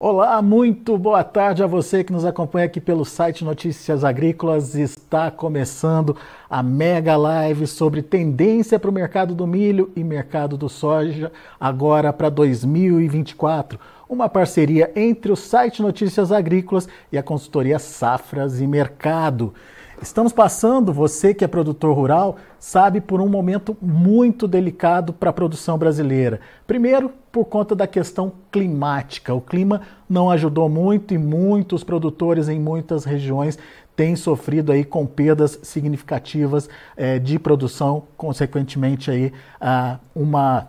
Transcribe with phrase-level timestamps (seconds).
[0.00, 4.76] Olá, muito boa tarde a você que nos acompanha aqui pelo site Notícias Agrícolas.
[4.76, 6.16] Está começando
[6.48, 12.12] a mega live sobre tendência para o mercado do milho e mercado do soja agora
[12.12, 13.76] para 2024.
[14.08, 19.52] Uma parceria entre o site Notícias Agrícolas e a consultoria Safras e Mercado.
[20.00, 25.32] Estamos passando, você que é produtor rural, sabe, por um momento muito delicado para a
[25.32, 26.40] produção brasileira.
[26.68, 29.34] Primeiro, por conta da questão climática.
[29.34, 33.58] O clima não ajudou muito e muitos produtores em muitas regiões
[33.96, 40.68] têm sofrido aí com perdas significativas eh, de produção, consequentemente aí ah, uma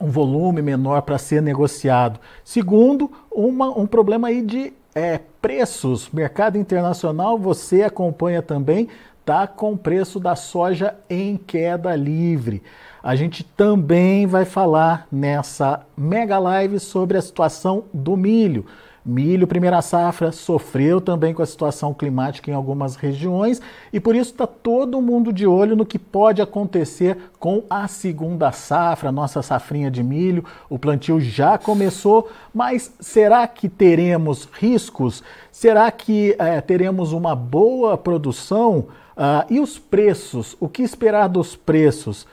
[0.00, 2.20] um volume menor para ser negociado.
[2.44, 8.88] Segundo, uma, um problema aí de é, preços, mercado internacional, você acompanha também,
[9.24, 12.64] tá com o preço da soja em queda livre.
[13.00, 18.66] A gente também vai falar nessa mega live sobre a situação do milho.
[19.08, 23.58] Milho, primeira safra, sofreu também com a situação climática em algumas regiões
[23.90, 28.52] e por isso está todo mundo de olho no que pode acontecer com a segunda
[28.52, 30.44] safra, nossa safrinha de milho.
[30.68, 35.22] O plantio já começou, mas será que teremos riscos?
[35.50, 38.88] Será que é, teremos uma boa produção?
[39.16, 40.54] Uh, e os preços?
[40.60, 42.26] O que esperar dos preços?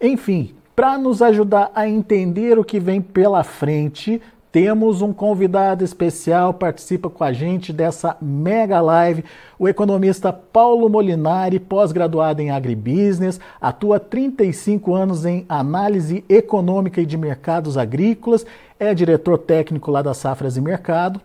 [0.00, 4.20] Enfim, para nos ajudar a entender o que vem pela frente,
[4.52, 9.24] temos um convidado especial, participa com a gente dessa mega live,
[9.58, 17.16] o economista Paulo Molinari, pós-graduado em agribusiness, atua 35 anos em análise econômica e de
[17.16, 18.44] mercados agrícolas,
[18.78, 21.18] é diretor técnico lá da Safras e Mercado.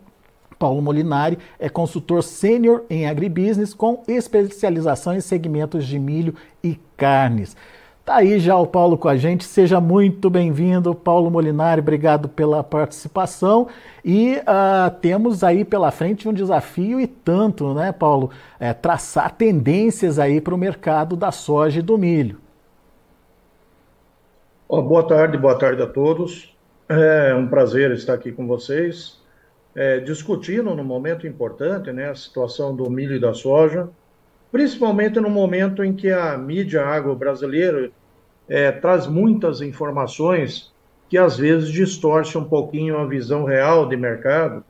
[0.57, 7.57] Paulo Molinari é consultor sênior em agribusiness com especialização em segmentos de milho e carnes.
[8.07, 12.63] Tá aí já o Paulo com a gente, seja muito bem-vindo, Paulo Molinari, obrigado pela
[12.63, 13.67] participação.
[14.03, 18.31] E uh, temos aí pela frente um desafio e tanto, né, Paulo?
[18.61, 22.37] É, traçar tendências aí para o mercado da soja e do milho.
[24.69, 26.55] Oh, boa tarde, boa tarde a todos.
[26.87, 29.21] É um prazer estar aqui com vocês,
[29.75, 33.89] é, discutindo num momento importante né, a situação do milho e da soja
[34.51, 37.91] principalmente no momento em que a mídia agro brasileira
[38.49, 40.71] é, traz muitas informações
[41.09, 44.63] que às vezes distorce um pouquinho a visão real de mercado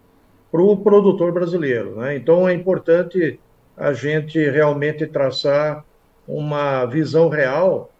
[0.52, 1.96] para o produtor brasileiro.
[1.96, 2.16] Né?
[2.16, 3.40] Então é importante
[3.76, 5.84] a gente realmente traçar
[6.28, 7.92] uma visão real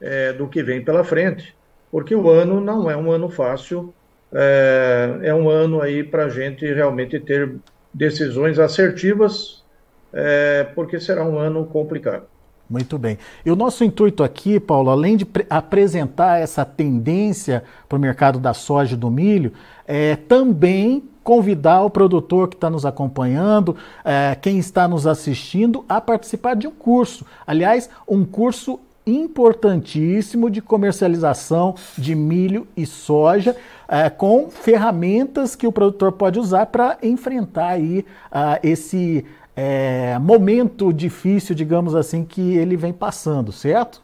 [0.00, 1.56] é, do que vem pela frente,
[1.90, 3.92] porque o ano não é um ano fácil,
[4.32, 7.56] é, é um ano aí para a gente realmente ter
[7.92, 9.64] decisões assertivas
[10.12, 12.26] é, porque será um ano complicado.
[12.68, 13.18] Muito bem.
[13.44, 18.54] E o nosso intuito aqui, Paulo, além de apresentar essa tendência para o mercado da
[18.54, 19.52] soja e do milho,
[19.86, 26.00] é também convidar o produtor que está nos acompanhando, é, quem está nos assistindo, a
[26.00, 27.24] participar de um curso.
[27.46, 33.54] Aliás, um curso importantíssimo de comercialização de milho e soja,
[33.86, 38.00] é, com ferramentas que o produtor pode usar para enfrentar aí
[38.32, 44.02] uh, esse é, momento difícil, digamos assim, que ele vem passando, certo?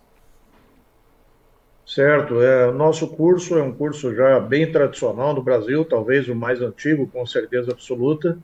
[1.84, 2.40] Certo.
[2.40, 7.08] É, nosso curso é um curso já bem tradicional no Brasil, talvez o mais antigo,
[7.08, 8.38] com certeza absoluta.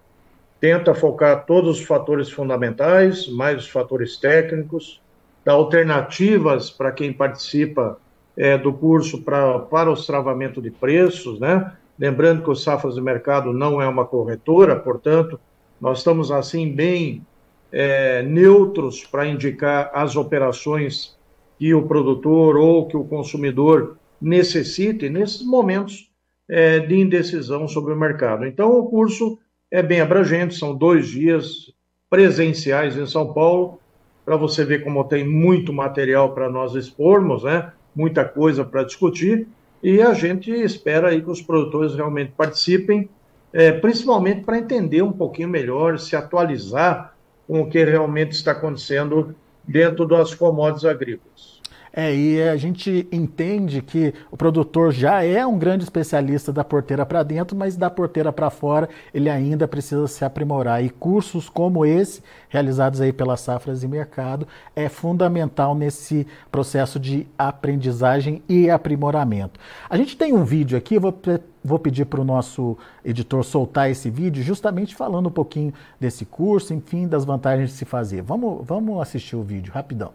[0.58, 5.00] Tenta focar todos os fatores fundamentais, mais os fatores técnicos,
[5.44, 8.00] dá alternativas para quem participa
[8.36, 11.72] é, do curso pra, para os travamentos de preços, né?
[11.96, 15.38] Lembrando que o Safras de Mercado não é uma corretora, portanto,
[15.80, 17.24] nós estamos, assim, bem
[17.70, 21.16] é, neutros para indicar as operações
[21.58, 26.10] que o produtor ou que o consumidor necessite nesses momentos
[26.48, 28.46] é, de indecisão sobre o mercado.
[28.46, 29.38] Então, o curso
[29.70, 31.72] é bem abrangente, são dois dias
[32.08, 33.80] presenciais em São Paulo,
[34.24, 37.72] para você ver como tem muito material para nós expormos, né?
[37.94, 39.46] muita coisa para discutir,
[39.82, 43.08] e a gente espera aí que os produtores realmente participem
[43.52, 47.14] é, principalmente para entender um pouquinho melhor, se atualizar
[47.46, 49.34] com o que realmente está acontecendo
[49.66, 51.56] dentro das commodities agrícolas.
[51.98, 57.06] É, e a gente entende que o produtor já é um grande especialista da porteira
[57.06, 60.84] para dentro, mas da porteira para fora ele ainda precisa se aprimorar.
[60.84, 67.26] E cursos como esse, realizados aí pelas Safras e Mercado, é fundamental nesse processo de
[67.38, 69.58] aprendizagem e aprimoramento.
[69.88, 71.18] A gente tem um vídeo aqui, vou,
[71.66, 76.72] vou pedir para o nosso editor soltar esse vídeo, justamente falando um pouquinho desse curso,
[76.72, 78.22] enfim, das vantagens de se fazer.
[78.22, 80.12] Vamos, vamos assistir o vídeo rapidão.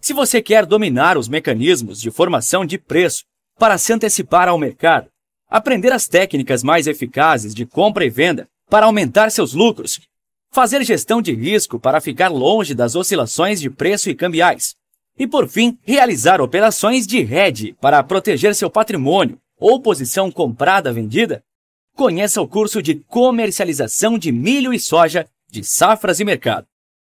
[0.00, 3.24] Se você quer dominar os mecanismos de formação de preço
[3.58, 5.08] para se antecipar ao mercado,
[5.48, 10.00] aprender as técnicas mais eficazes de compra e venda para aumentar seus lucros,
[10.52, 14.74] fazer gestão de risco para ficar longe das oscilações de preço e cambiais,
[15.18, 21.42] e por fim, realizar operações de hedge para proteger seu patrimônio ou posição comprada-vendida.
[21.96, 26.66] Conheça o curso de comercialização de milho e soja de Safras e Mercado.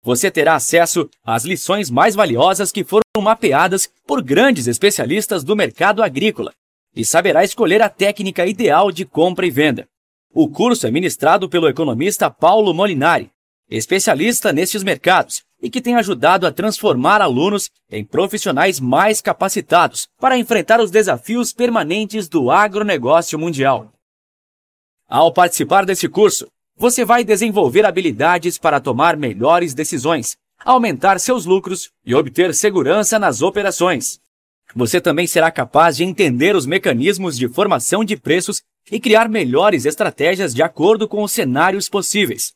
[0.03, 6.03] Você terá acesso às lições mais valiosas que foram mapeadas por grandes especialistas do mercado
[6.03, 6.53] agrícola
[6.95, 9.88] e saberá escolher a técnica ideal de compra e venda.
[10.33, 13.31] O curso é ministrado pelo economista Paulo Molinari,
[13.69, 20.38] especialista nestes mercados e que tem ajudado a transformar alunos em profissionais mais capacitados para
[20.38, 23.92] enfrentar os desafios permanentes do agronegócio mundial.
[25.10, 26.48] Ao participar desse curso,
[26.78, 33.42] você vai desenvolver habilidades para tomar melhores decisões, aumentar seus lucros e obter segurança nas
[33.42, 34.20] operações.
[34.76, 39.84] Você também será capaz de entender os mecanismos de formação de preços e criar melhores
[39.88, 42.54] estratégias de acordo com os cenários possíveis.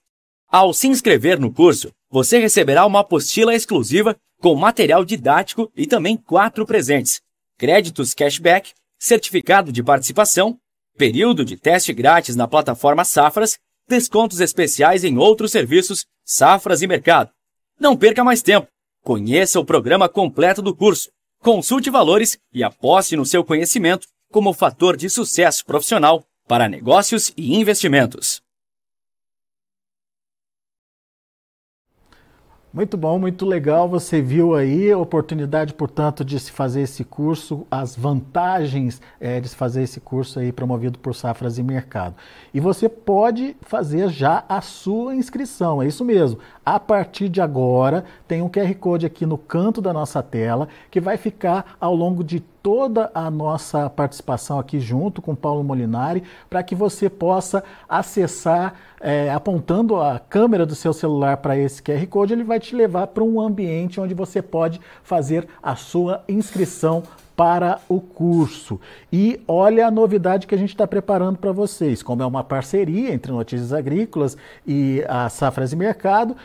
[0.52, 6.18] Ao se inscrever no curso, você receberá uma apostila exclusiva com material didático e também
[6.18, 7.22] quatro presentes:
[7.56, 10.58] créditos cashback, certificado de participação,
[10.98, 17.30] período de teste grátis na plataforma Safras, descontos especiais em outros serviços, Safras e Mercado.
[17.80, 18.68] Não perca mais tempo.
[19.04, 21.12] Conheça o programa completo do curso,
[21.44, 27.56] consulte valores e aposte no seu conhecimento como fator de sucesso profissional para negócios e
[27.56, 28.42] investimentos.
[32.72, 33.90] Muito bom, muito legal.
[33.90, 39.50] Você viu aí a oportunidade, portanto, de se fazer esse curso, as vantagens é, de
[39.50, 42.14] se fazer esse curso aí promovido por Safras e Mercado.
[42.54, 46.40] E você pode fazer já a sua inscrição, é isso mesmo.
[46.64, 51.02] A partir de agora, tem um QR Code aqui no canto da nossa tela que
[51.02, 56.64] vai ficar ao longo de toda a nossa participação aqui junto com Paulo Molinari para
[56.64, 62.34] que você possa acessar é, apontando a câmera do seu celular para esse QR Code,
[62.34, 67.04] ele vai te levar para um ambiente onde você pode fazer a sua inscrição
[67.36, 68.82] para o curso.
[69.14, 72.04] E olha a novidade que a gente está preparando para vocês.
[72.04, 74.36] Como é uma parceria entre Notícias Agrícolas
[74.68, 76.36] e a Safras e Mercado,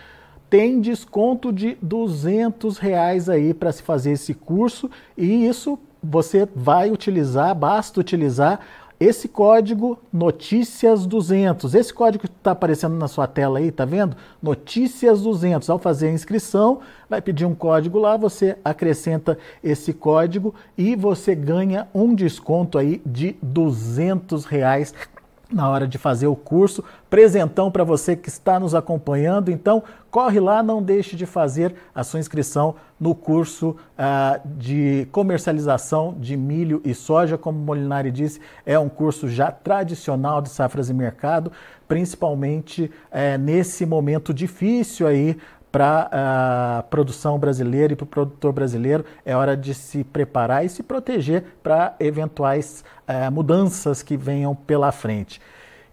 [0.48, 4.88] tem desconto de 200 reais aí para se fazer esse curso
[5.18, 8.60] e isso você vai utilizar, basta utilizar
[9.00, 11.74] esse código Notícias 200.
[11.74, 14.16] Esse código que está aparecendo na sua tela aí, tá vendo?
[14.42, 15.68] Notícias 200.
[15.68, 21.34] Ao fazer a inscrição, vai pedir um código lá, você acrescenta esse código e você
[21.34, 24.94] ganha um desconto aí de 200 reais
[25.52, 26.82] na hora de fazer o curso.
[27.08, 29.50] Presentão para você que está nos acompanhando.
[29.50, 36.14] Então, corre lá, não deixe de fazer a sua inscrição no curso ah, de comercialização
[36.18, 37.36] de milho e soja.
[37.36, 41.52] Como o Molinari disse, é um curso já tradicional de safras e mercado,
[41.86, 45.36] principalmente eh, nesse momento difícil aí
[45.74, 49.04] para a produção brasileira e para o produtor brasileiro.
[49.26, 54.92] É hora de se preparar e se proteger para eventuais é, mudanças que venham pela
[54.92, 55.40] frente.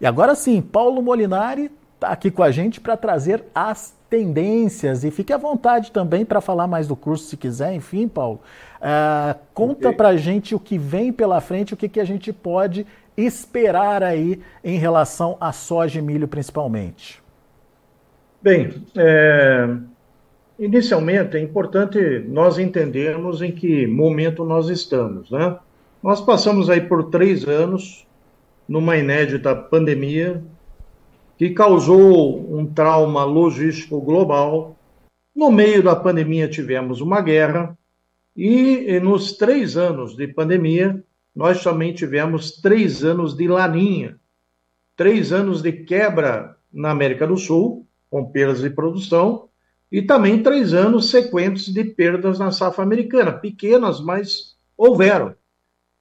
[0.00, 5.10] E agora sim, Paulo Molinari está aqui com a gente para trazer as tendências e
[5.10, 7.74] fique à vontade também para falar mais do curso se quiser.
[7.74, 8.40] Enfim, Paulo,
[8.80, 9.96] é, conta okay.
[9.96, 14.04] para a gente o que vem pela frente, o que, que a gente pode esperar
[14.04, 17.21] aí em relação a soja e milho principalmente.
[18.42, 19.68] Bem, é,
[20.58, 25.56] inicialmente é importante nós entendermos em que momento nós estamos, né?
[26.02, 28.04] Nós passamos aí por três anos
[28.68, 30.42] numa inédita pandemia
[31.38, 34.76] que causou um trauma logístico global.
[35.32, 37.78] No meio da pandemia tivemos uma guerra
[38.36, 41.00] e, nos três anos de pandemia
[41.32, 44.16] nós também tivemos três anos de laninha,
[44.96, 49.48] três anos de quebra na América do Sul com perdas de produção,
[49.90, 55.34] e também três anos sequentes de perdas na safra americana, pequenas, mas houveram.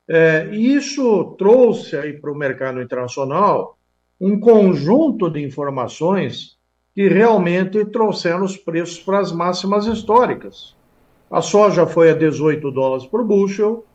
[0.10, 3.78] É, isso trouxe aí para o mercado internacional
[4.20, 6.58] um conjunto de informações
[6.94, 10.76] que realmente trouxeram os preços para as máximas históricas.
[11.30, 13.86] A soja foi a 18 dólares por bushel,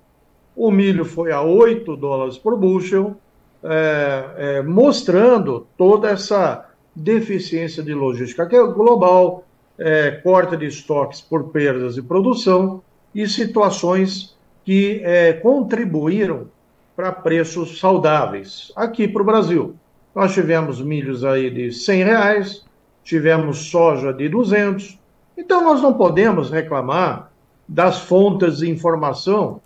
[0.56, 3.14] o milho foi a 8 dólares por bushel,
[3.62, 6.65] é, é, mostrando toda essa
[6.96, 9.44] deficiência de logística que é global,
[9.78, 12.82] é, corte de estoques por perdas de produção
[13.14, 14.34] e situações
[14.64, 16.48] que é, contribuíram
[16.96, 18.72] para preços saudáveis.
[18.74, 19.76] Aqui para o Brasil,
[20.14, 22.64] nós tivemos milhos aí de 100 reais,
[23.04, 24.98] tivemos soja de 200,
[25.36, 27.30] então nós não podemos reclamar
[27.68, 29.60] das fontes de informação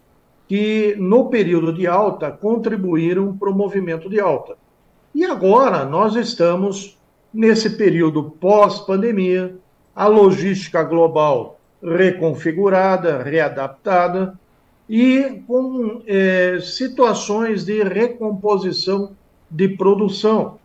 [0.49, 4.57] que no período de alta contribuíram para o movimento de alta.
[5.15, 6.99] E agora nós estamos
[7.33, 9.57] nesse período pós-pandemia,
[9.95, 14.39] a logística global reconfigurada, readaptada
[14.89, 19.13] e com é, situações de recomposição
[19.51, 20.59] de produção.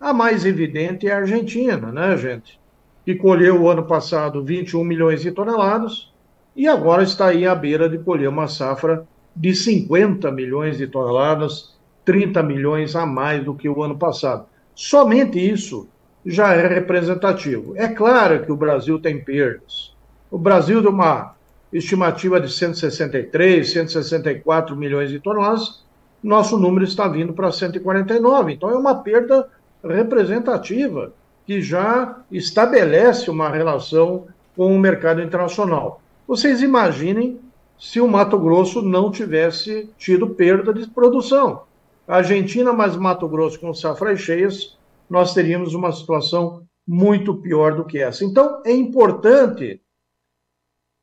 [0.00, 2.58] A mais evidente é a Argentina, né, gente?
[3.04, 6.12] Que colheu o ano passado 21 milhões de toneladas
[6.54, 11.74] e agora está aí à beira de colher uma safra de 50 milhões de toneladas,
[12.04, 14.46] 30 milhões a mais do que o ano passado.
[14.74, 15.88] Somente isso
[16.24, 17.74] já é representativo.
[17.76, 19.94] É claro que o Brasil tem perdas.
[20.30, 21.34] O Brasil deu uma
[21.72, 25.82] estimativa de 163, 164 milhões de toneladas,
[26.22, 28.52] nosso número está vindo para 149.
[28.52, 29.48] Então é uma perda
[29.82, 31.12] representativa
[31.44, 34.26] que já estabelece uma relação
[34.56, 36.00] com o mercado internacional.
[36.26, 37.40] Vocês imaginem
[37.78, 41.62] se o Mato Grosso não tivesse tido perda de produção.
[42.06, 44.78] Argentina mais Mato Grosso com safras cheias,
[45.12, 48.24] nós teríamos uma situação muito pior do que essa.
[48.24, 49.78] Então, é importante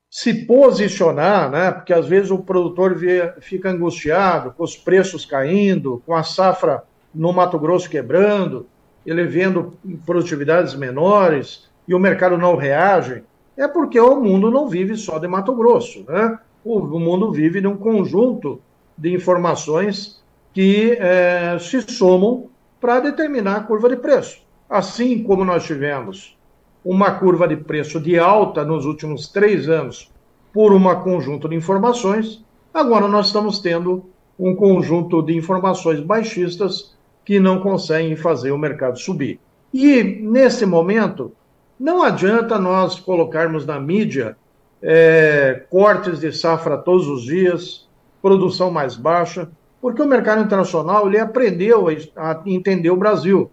[0.10, 1.72] se posicionar, né?
[1.72, 6.84] Porque às vezes o produtor vê, fica angustiado com os preços caindo, com a safra
[7.14, 8.66] no Mato Grosso quebrando,
[9.06, 13.24] ele vendo produtividades menores e o mercado não reage.
[13.56, 16.40] É porque o mundo não vive só de Mato Grosso, né?
[16.66, 18.60] O, mundo vive de um conjunto
[18.98, 20.20] de informações
[20.52, 22.49] que é, se somam
[22.80, 24.42] para determinar a curva de preço.
[24.70, 26.38] Assim como nós tivemos
[26.84, 30.12] uma curva de preço de alta nos últimos três anos
[30.54, 32.44] por um conjunto de informações,
[32.74, 34.06] agora nós estamos tendo
[34.38, 36.96] um conjunto de informações baixistas
[37.26, 39.40] que não conseguem fazer o mercado subir.
[39.74, 41.32] E, nesse momento,
[41.80, 44.36] não adianta nós colocarmos na mídia
[44.82, 47.88] é, cortes de safra todos os dias,
[48.22, 49.50] produção mais baixa,
[49.82, 53.50] porque o mercado internacional ele aprendeu a entender o Brasil.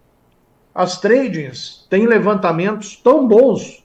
[0.75, 3.85] As tradings têm levantamentos tão bons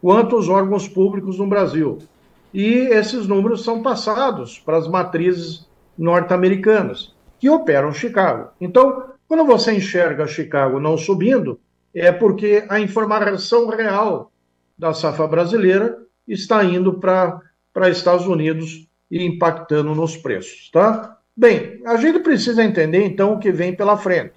[0.00, 1.98] quanto os órgãos públicos no Brasil.
[2.52, 8.50] E esses números são passados para as matrizes norte-americanas, que operam Chicago.
[8.60, 11.60] Então, quando você enxerga Chicago não subindo,
[11.94, 14.32] é porque a informação real
[14.76, 17.40] da safra brasileira está indo para
[17.88, 21.18] Estados Unidos e impactando nos preços, tá?
[21.36, 24.34] Bem, a gente precisa entender então o que vem pela frente.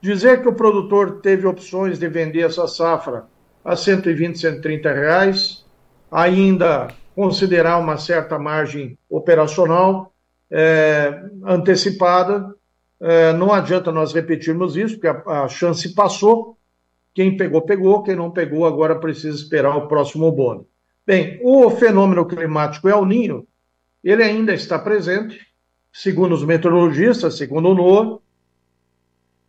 [0.00, 3.26] Dizer que o produtor teve opções de vender essa safra
[3.64, 5.66] a 120, 130 reais,
[6.10, 10.12] ainda considerar uma certa margem operacional
[10.50, 12.54] é, antecipada,
[13.00, 16.56] é, não adianta nós repetirmos isso, porque a, a, chance passou.
[17.12, 18.02] Quem pegou, pegou.
[18.02, 20.66] Quem não pegou, agora precisa esperar o próximo bônus.
[21.06, 23.46] Bem, o fenômeno climático El Ninho,
[24.02, 25.38] ele ainda está presente,
[25.96, 28.18] segundo os meteorologistas, segundo o NOAA,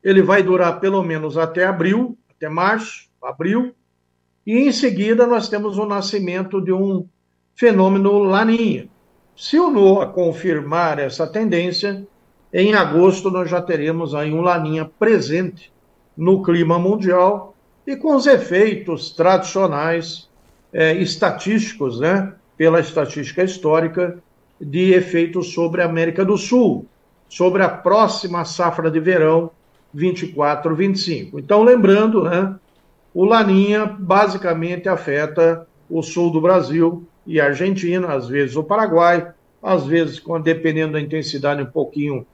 [0.02, 3.76] ele vai durar pelo menos até abril, até março, abril,
[4.46, 7.06] e em seguida nós temos o nascimento de um
[7.54, 8.88] fenômeno laninha.
[9.36, 12.08] Se o NOAA confirmar essa tendência,
[12.54, 15.70] em agosto nós já teremos aí um laninha presente
[16.16, 17.54] no clima mundial
[17.86, 20.30] e com os efeitos tradicionais
[20.72, 24.24] é, estatísticos, né, pela estatística histórica,
[24.60, 26.86] de efeitos sobre a América do Sul,
[27.30, 29.52] sobre a próxima safra de verão
[29.94, 31.40] 24, 25.
[31.40, 32.56] Então, lembrando, né,
[33.14, 39.32] o Laninha basicamente afeta o sul do Brasil e a Argentina, às vezes o Paraguai,
[39.62, 42.26] às vezes, dependendo da intensidade, um pouquinho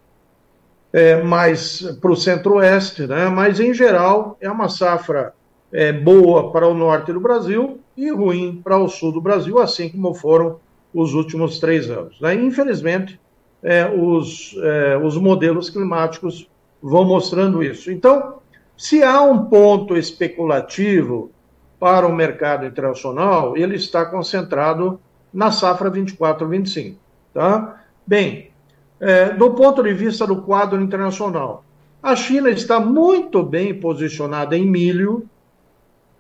[0.91, 3.27] é, mais para o centro-oeste, né?
[3.29, 5.33] mas em geral é uma safra
[5.71, 9.89] é, boa para o norte do Brasil e ruim para o sul do Brasil, assim
[9.89, 10.59] como foram
[10.93, 12.19] os últimos três anos.
[12.21, 12.35] Né?
[12.35, 13.19] Infelizmente,
[13.62, 16.50] é, os, é, os modelos climáticos
[16.81, 17.91] vão mostrando isso.
[17.91, 18.39] Então,
[18.77, 21.31] se há um ponto especulativo
[21.79, 25.00] para o mercado internacional, ele está concentrado
[25.33, 26.95] na safra 24-25.
[27.33, 27.81] Tá?
[28.05, 28.51] Bem,
[29.00, 31.63] é, do ponto de vista do quadro internacional,
[32.01, 35.25] a China está muito bem posicionada em milho.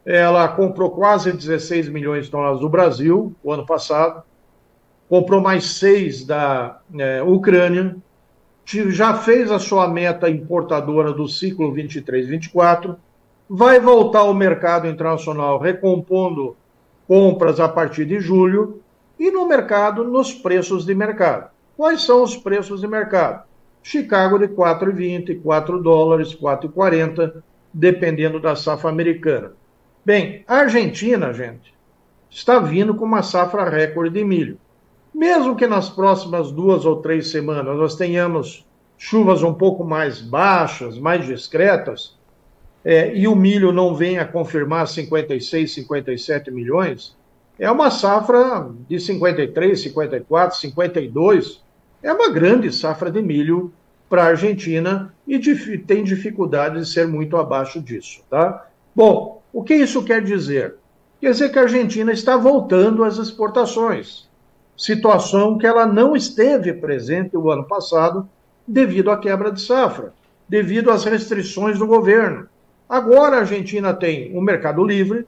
[0.05, 4.23] Ela comprou quase 16 milhões de toneladas do Brasil o ano passado,
[5.09, 7.95] comprou mais seis da é, Ucrânia,
[8.65, 12.95] já fez a sua meta importadora do ciclo 23-24,
[13.49, 16.55] vai voltar ao mercado internacional recompondo
[17.07, 18.81] compras a partir de julho
[19.19, 21.49] e no mercado, nos preços de mercado.
[21.77, 23.43] Quais são os preços de mercado?
[23.81, 27.43] Chicago de 4,20, 4 dólares, 4,40,
[27.73, 29.51] dependendo da safra americana.
[30.05, 31.73] Bem, a Argentina, gente,
[32.29, 34.57] está vindo com uma safra recorde de milho.
[35.13, 38.65] Mesmo que nas próximas duas ou três semanas nós tenhamos
[38.97, 42.17] chuvas um pouco mais baixas, mais discretas,
[42.83, 47.15] é, e o milho não venha confirmar 56, 57 milhões,
[47.57, 51.63] é uma safra de 53, 54, 52.
[52.01, 53.71] É uma grande safra de milho
[54.09, 58.21] para a Argentina e dif tem dificuldade de ser muito abaixo disso.
[58.29, 58.67] Tá?
[58.95, 60.75] Bom, o que isso quer dizer?
[61.21, 64.27] Quer dizer que a Argentina está voltando às exportações,
[64.75, 68.27] situação que ela não esteve presente o ano passado
[68.67, 70.13] devido à quebra de safra,
[70.47, 72.47] devido às restrições do governo.
[72.87, 75.25] Agora a Argentina tem um mercado livre,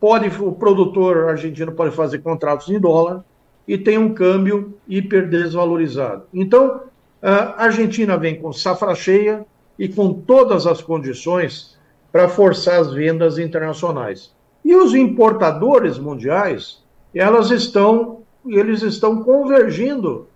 [0.00, 3.24] pode o produtor argentino pode fazer contratos em dólar
[3.66, 6.24] e tem um câmbio hiper desvalorizado.
[6.34, 6.82] Então,
[7.20, 9.46] a Argentina vem com safra cheia
[9.78, 11.78] e com todas as condições
[12.10, 14.34] para forçar as vendas internacionais.
[14.64, 16.82] E os importadores mundiais,
[17.14, 20.28] elas estão, eles estão convergindo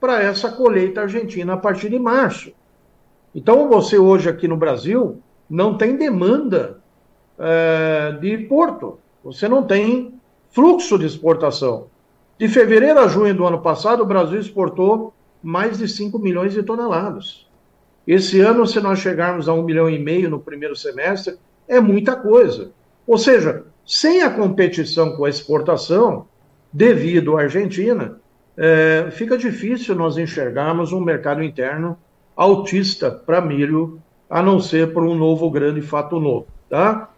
[0.00, 2.52] para essa colheita argentina a partir de março.
[3.34, 6.78] Então, você hoje aqui no Brasil não tem demanda
[7.38, 10.14] é, de porto, você não tem
[10.50, 11.86] fluxo de exportação.
[12.38, 16.62] De fevereiro a junho do ano passado, o Brasil exportou mais de 5 milhões de
[16.62, 17.46] toneladas.
[18.06, 21.36] Esse ano, se nós chegarmos a um milhão e meio no primeiro semestre,
[21.66, 22.70] é muita coisa.
[23.06, 26.26] Ou seja, sem a competição com a exportação,
[26.76, 28.20] devido à Argentina,
[28.54, 31.96] é, fica difícil nós enxergarmos um mercado interno
[32.36, 36.46] altista para milho, a não ser por um novo grande fato novo.
[36.68, 37.08] Tá?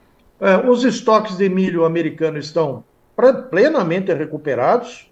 [0.40, 2.84] É, os estoques de milho americano estão
[3.50, 5.10] plenamente recuperados.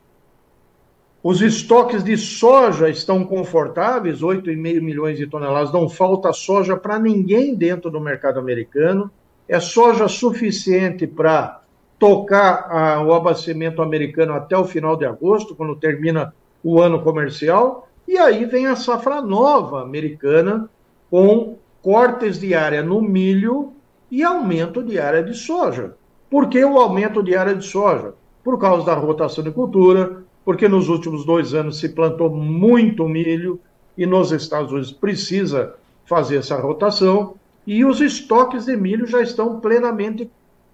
[1.24, 5.72] Os estoques de soja estão confortáveis, 8,5 milhões de toneladas.
[5.72, 9.10] Não falta soja para ninguém dentro do mercado americano.
[9.48, 11.65] É soja suficiente para
[11.98, 17.88] tocar a, o abastecimento americano até o final de agosto, quando termina o ano comercial,
[18.06, 20.68] e aí vem a safra nova americana
[21.10, 23.72] com cortes de área no milho
[24.10, 25.94] e aumento de área de soja.
[26.30, 28.14] Por que o aumento de área de soja?
[28.42, 33.60] Por causa da rotação de cultura, porque nos últimos dois anos se plantou muito milho
[33.96, 37.34] e nos Estados Unidos precisa fazer essa rotação,
[37.66, 40.30] e os estoques de milho já estão plenamente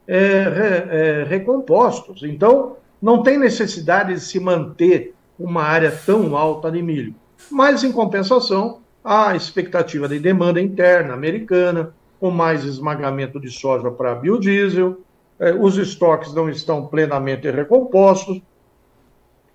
[0.07, 2.23] é, é, recompostos.
[2.23, 7.15] Então, não tem necessidade de se manter uma área tão alta de milho.
[7.51, 14.15] Mas, em compensação, há expectativa de demanda interna americana, com mais esmagamento de soja para
[14.15, 15.01] biodiesel,
[15.39, 18.41] é, os estoques não estão plenamente recompostos,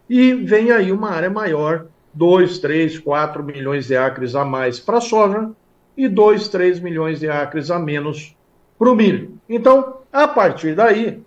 [0.10, 4.98] e vem aí uma área maior, 2, 3, 4 milhões de acres a mais para
[4.98, 5.52] a soja
[5.96, 8.37] e 2, 3 milhões de acres a menos
[8.78, 9.38] para o milho.
[9.50, 11.22] Então, a partir daí,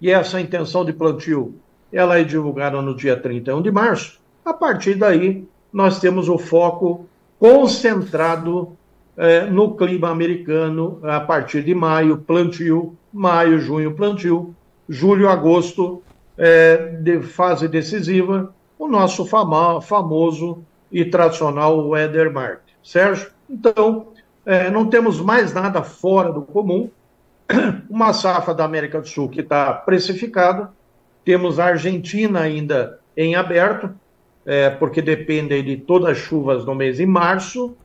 [0.00, 1.54] e essa intenção de plantio
[1.92, 7.06] ela é divulgada no dia 31 de março, a partir daí nós temos o foco
[7.38, 8.76] concentrado
[9.16, 14.54] é, no clima americano a partir de maio, plantio, maio, junho, plantio,
[14.88, 16.02] julho, agosto,
[16.36, 22.62] é, de fase decisiva, o nosso fama, famoso e tradicional weather market.
[22.82, 23.30] Sérgio?
[23.48, 24.11] Então,
[24.44, 26.90] é, não temos mais nada fora do comum.
[27.88, 30.70] Uma safra da América do Sul que está precificada.
[31.24, 33.90] Temos a Argentina ainda em aberto,
[34.44, 37.76] é, porque depende de todas as chuvas no mês de março.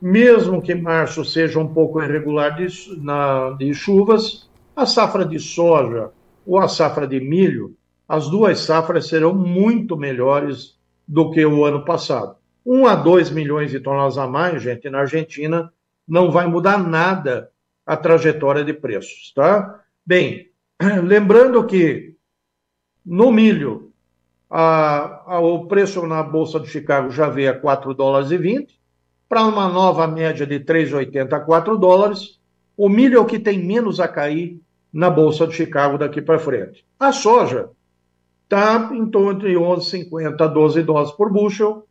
[0.00, 2.66] Mesmo que março seja um pouco irregular de,
[3.00, 6.10] na, de chuvas, a safra de soja
[6.46, 7.74] ou a safra de milho,
[8.08, 10.76] as duas safras serão muito melhores
[11.06, 12.36] do que o ano passado.
[12.66, 15.72] 1 a 2 milhões de toneladas a mais, gente, na Argentina
[16.06, 17.50] não vai mudar nada
[17.86, 19.80] a trajetória de preços, tá?
[20.04, 20.50] Bem,
[21.02, 22.14] lembrando que
[23.04, 23.92] no milho
[24.48, 28.78] a, a, o preço na Bolsa de Chicago já veio a 4 dólares e 20,
[29.28, 32.38] para uma nova média de 3,80 a 4 dólares.
[32.76, 34.60] O milho é o que tem menos a cair
[34.92, 36.84] na Bolsa de Chicago daqui para frente.
[37.00, 37.70] A soja
[38.44, 41.84] está em torno de 11,50 a 12 dólares por bushel,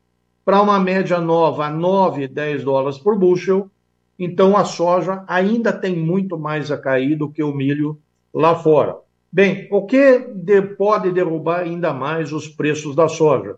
[0.45, 3.69] para uma média nova a 9, 10 dólares por bushel,
[4.17, 7.97] então a soja ainda tem muito mais a cair do que o milho
[8.33, 8.95] lá fora.
[9.31, 13.55] Bem, o que de, pode derrubar ainda mais os preços da soja?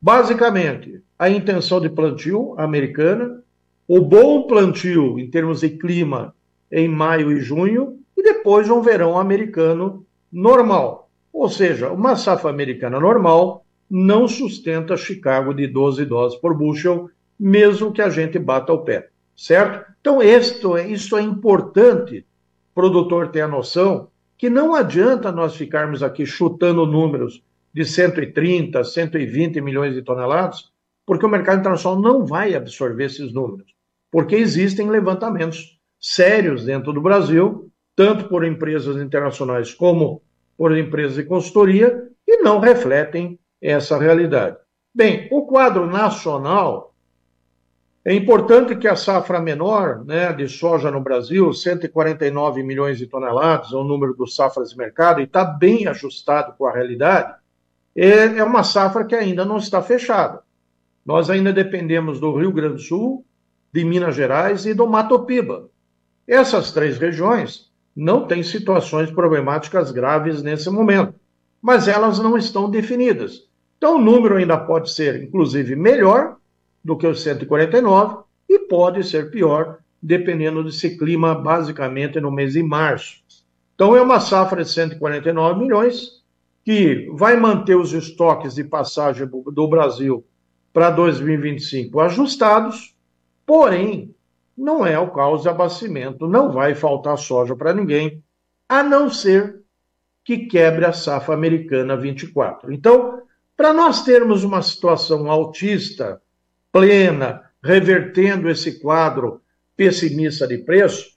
[0.00, 3.42] Basicamente, a intenção de plantio americana,
[3.88, 6.34] o bom plantio em termos de clima
[6.70, 11.10] em maio e junho, e depois um verão americano normal.
[11.32, 17.92] Ou seja, uma safra americana normal não sustenta Chicago de 12 dólares por bushel, mesmo
[17.92, 19.09] que a gente bata o pé
[19.40, 19.90] certo?
[20.02, 26.02] Então, isto, isso é importante o produtor ter a noção que não adianta nós ficarmos
[26.02, 30.70] aqui chutando números de 130, 120 milhões de toneladas,
[31.06, 33.72] porque o mercado internacional não vai absorver esses números,
[34.10, 40.22] porque existem levantamentos sérios dentro do Brasil, tanto por empresas internacionais como
[40.56, 44.58] por empresas de consultoria, que não refletem essa realidade.
[44.94, 46.89] Bem, o quadro nacional
[48.02, 53.72] é importante que a safra menor né, de soja no Brasil, 149 milhões de toneladas,
[53.72, 57.34] é o número dos safras de mercado, e está bem ajustado com a realidade,
[57.94, 60.40] é, é uma safra que ainda não está fechada.
[61.04, 63.24] Nós ainda dependemos do Rio Grande do Sul,
[63.72, 65.68] de Minas Gerais e do Mato Piba.
[66.26, 71.14] Essas três regiões não têm situações problemáticas graves nesse momento,
[71.60, 73.48] mas elas não estão definidas.
[73.76, 76.36] Então, o número ainda pode ser, inclusive, melhor
[76.84, 82.62] do que os 149 e pode ser pior, dependendo desse clima, basicamente no mês de
[82.62, 83.22] março.
[83.74, 86.20] Então, é uma safra de 149 milhões
[86.64, 90.24] que vai manter os estoques de passagem do Brasil
[90.72, 92.94] para 2025 ajustados,
[93.46, 94.14] porém,
[94.56, 98.22] não é o caos de abastecimento, não vai faltar soja para ninguém,
[98.68, 99.60] a não ser
[100.24, 102.72] que quebre a safra americana 24.
[102.72, 103.22] Então,
[103.56, 106.20] para nós termos uma situação altista,
[106.72, 109.40] plena, revertendo esse quadro
[109.76, 111.10] pessimista de preço,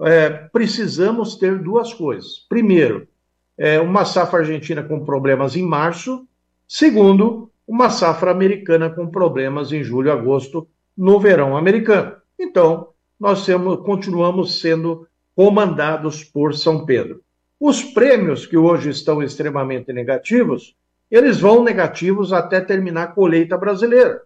[0.00, 2.44] é, precisamos ter duas coisas.
[2.48, 3.08] Primeiro,
[3.56, 6.26] é, uma safra argentina com problemas em março.
[6.68, 12.16] Segundo, uma safra americana com problemas em julho e agosto no verão americano.
[12.38, 12.88] Então,
[13.18, 17.22] nós temos, continuamos sendo comandados por São Pedro.
[17.58, 20.76] Os prêmios que hoje estão extremamente negativos,
[21.10, 24.22] eles vão negativos até terminar a colheita brasileira.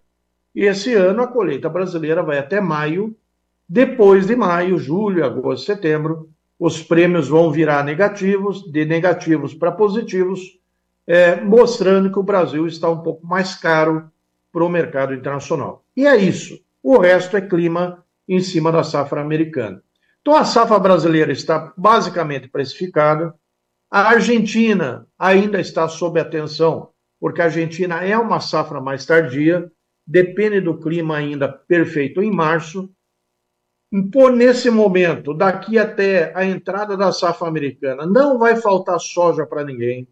[0.54, 3.16] E esse ano a colheita brasileira vai até maio.
[3.68, 10.58] Depois de maio, julho, agosto, setembro, os prêmios vão virar negativos, de negativos para positivos,
[11.06, 14.10] é, mostrando que o Brasil está um pouco mais caro
[14.52, 15.84] para o mercado internacional.
[15.96, 16.60] E é isso.
[16.82, 19.82] O resto é clima em cima da safra americana.
[20.20, 23.34] Então a safra brasileira está basicamente precificada.
[23.90, 29.70] A Argentina ainda está sob atenção, porque a Argentina é uma safra mais tardia,
[30.10, 32.90] depende do clima ainda perfeito em março,
[34.12, 39.64] por nesse momento, daqui até a entrada da safra americana, não vai faltar soja para
[39.64, 40.08] ninguém.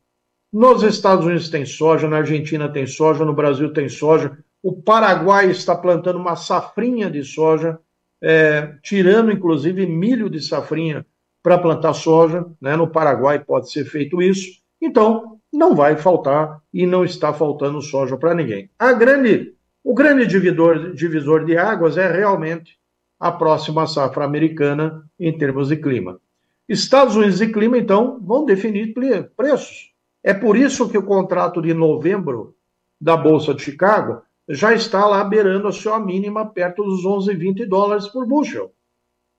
[0.52, 4.38] Nos Estados Unidos tem soja, na Argentina tem soja, no Brasil tem soja.
[4.62, 7.78] O Paraguai está plantando uma safrinha de soja,
[8.22, 11.04] é, tirando inclusive milho de safrinha
[11.42, 12.46] para plantar soja.
[12.60, 12.76] Né?
[12.76, 14.60] No Paraguai pode ser feito isso.
[14.80, 18.70] Então, não vai faltar e não está faltando soja para ninguém.
[18.78, 22.78] A grande, o grande divisor, divisor de águas é realmente
[23.18, 26.20] a próxima safra americana em termos de clima.
[26.68, 28.94] Estados Unidos e clima, então, vão definir
[29.36, 29.92] preços.
[30.22, 32.54] É por isso que o contrato de novembro
[33.00, 38.06] da Bolsa de Chicago já está lá beirando a sua mínima perto dos 11,20 dólares
[38.08, 38.72] por bushel.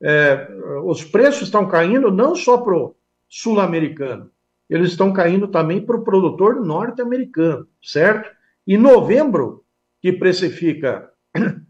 [0.02, 0.48] É,
[0.86, 2.96] os preços estão caindo não só para o
[3.28, 4.32] sul-americano,
[4.70, 8.30] eles estão caindo também para o produtor norte-americano, certo?
[8.66, 9.66] E novembro,
[10.02, 11.10] que precifica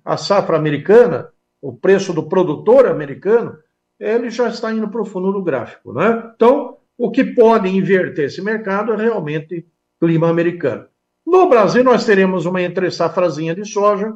[0.05, 1.29] a safra americana,
[1.61, 3.57] o preço do produtor americano,
[3.99, 5.93] ele já está indo para o fundo do gráfico.
[5.93, 6.31] Né?
[6.35, 9.65] Então, o que pode inverter esse mercado é realmente
[9.99, 10.85] clima americano.
[11.25, 14.15] No Brasil, nós teremos uma entre-safrazinha de soja,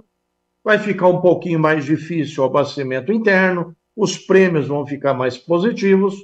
[0.63, 6.15] vai ficar um pouquinho mais difícil o abastecimento interno, os prêmios vão ficar mais positivos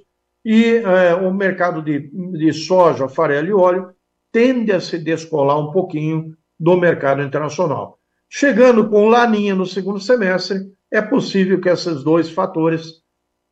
[0.43, 3.93] e é, o mercado de, de soja, farelo e óleo
[4.31, 7.97] tende a se descolar um pouquinho do mercado internacional.
[8.27, 13.01] Chegando com laninha no segundo semestre, é possível que esses dois fatores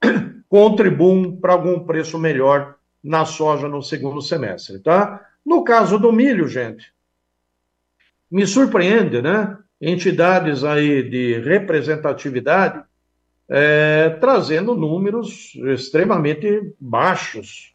[0.49, 5.25] contribuam para algum preço melhor na soja no segundo semestre, tá?
[5.45, 6.91] No caso do milho, gente,
[8.29, 9.57] me surpreende, né?
[9.79, 12.83] Entidades aí de representatividade
[13.49, 17.73] é, trazendo números extremamente baixos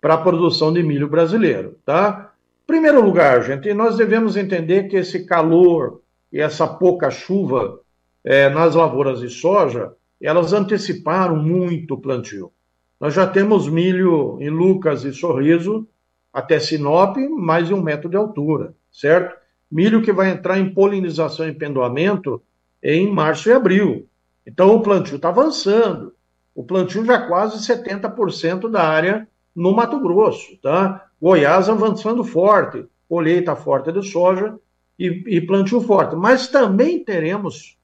[0.00, 2.29] para a produção de milho brasileiro, tá?
[2.70, 6.02] Primeiro lugar, gente, nós devemos entender que esse calor
[6.32, 7.80] e essa pouca chuva
[8.22, 12.52] é, nas lavouras de soja, elas anteciparam muito o plantio.
[13.00, 15.84] Nós já temos milho em Lucas e Sorriso,
[16.32, 19.36] até Sinop, mais de um metro de altura, certo?
[19.68, 22.40] Milho que vai entrar em polinização e pendoamento
[22.80, 24.06] em março e abril.
[24.46, 26.14] Então o plantio está avançando.
[26.54, 31.09] O plantio já quase 70% da área no Mato Grosso, tá?
[31.20, 34.58] Goiás avançando forte, colheita forte de soja
[34.98, 36.16] e, e plantio forte.
[36.16, 37.76] Mas também teremos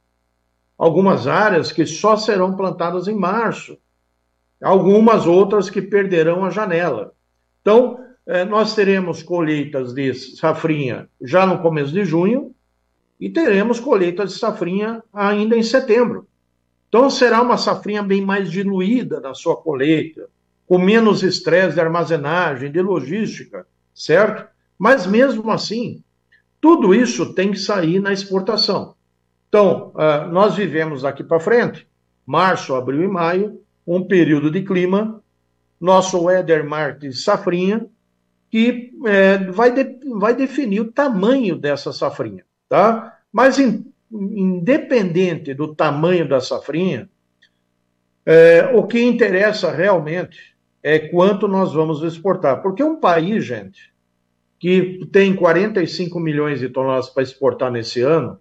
[0.79, 3.77] algumas áreas que só serão plantadas em março,
[4.63, 7.13] algumas outras que perderão a janela.
[7.61, 12.55] Então, é, nós teremos colheitas de safrinha já no começo de junho
[13.21, 16.27] e teremos colheitas de safrinha ainda em setembro.
[16.89, 20.29] Então será uma safrinha bem mais diluída na sua colheita,
[20.67, 24.47] com menos estresse de armazenagem, de logística, certo?
[24.79, 26.03] Mas mesmo assim,
[26.61, 28.95] tudo isso tem que sair na exportação.
[29.49, 31.87] Então, uh, nós vivemos daqui para frente,
[32.27, 35.23] março, abril e maio, um período de clima,
[35.81, 37.87] nosso weather mark safrinha,
[38.51, 43.19] que é, vai, de, vai definir o tamanho dessa safrinha, tá?
[43.33, 47.09] Mas in, independente do tamanho da safrinha,
[48.25, 50.56] é, o que interessa realmente
[50.87, 52.63] é quanto nós vamos exportar.
[52.63, 53.93] Porque um país, gente,
[54.57, 58.39] que tem 45 milhões de toneladas para exportar nesse ano,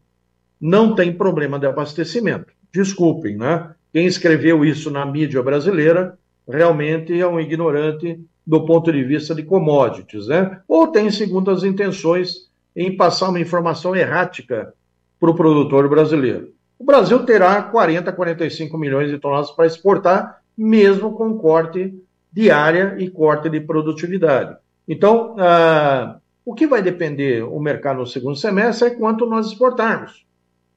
[0.61, 2.53] não tem problema de abastecimento.
[2.71, 3.71] Desculpem, né?
[3.91, 9.41] Quem escreveu isso na mídia brasileira realmente é um ignorante do ponto de vista de
[9.41, 10.61] commodities, né?
[10.67, 14.71] Ou tem segundas intenções em passar uma informação errática
[15.19, 16.53] para o produtor brasileiro.
[16.77, 22.04] O Brasil terá 40, 45 milhões de toneladas para exportar, mesmo com corte
[22.35, 24.57] de área e corte de produtividade.
[24.85, 30.25] Então, ah, o que vai depender o mercado no segundo semestre é quanto nós exportarmos,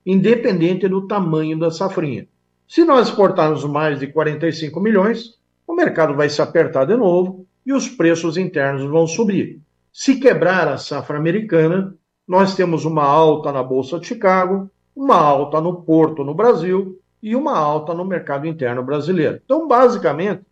[0.06, 2.28] independente do tamanho da safrinha.
[2.68, 5.34] Se nós exportarmos mais de 45 milhões,
[5.66, 9.60] o mercado vai se apertar de novo e os preços internos vão subir.
[9.92, 11.92] Se quebrar a safra americana,
[12.26, 17.34] nós temos uma alta na Bolsa de Chicago, uma alta no Porto, no Brasil, e
[17.34, 19.40] uma alta no mercado interno brasileiro.
[19.44, 20.42] Então, basicamente,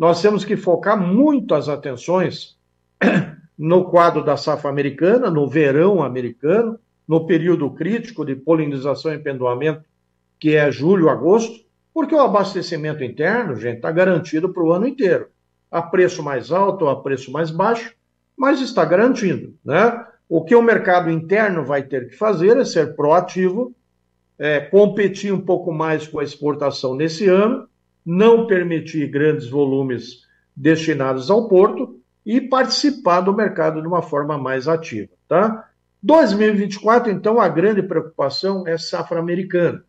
[0.00, 2.56] nós temos que focar muito as atenções
[3.58, 9.84] no quadro da safra americana, no verão americano, no período crítico de polinização e pendoamento,
[10.38, 15.26] que é julho, agosto, porque o abastecimento interno, gente, está garantido para o ano inteiro.
[15.70, 17.94] A preço mais alto ou a preço mais baixo,
[18.34, 19.54] mas está garantindo.
[19.62, 20.02] Né?
[20.26, 23.74] O que o mercado interno vai ter que fazer é ser proativo,
[24.38, 27.68] é, competir um pouco mais com a exportação nesse ano,
[28.04, 34.68] não permitir grandes volumes destinados ao porto e participar do mercado de uma forma mais
[34.68, 35.68] ativa, tá?
[36.02, 39.84] 2024, então, a grande preocupação é safra americana.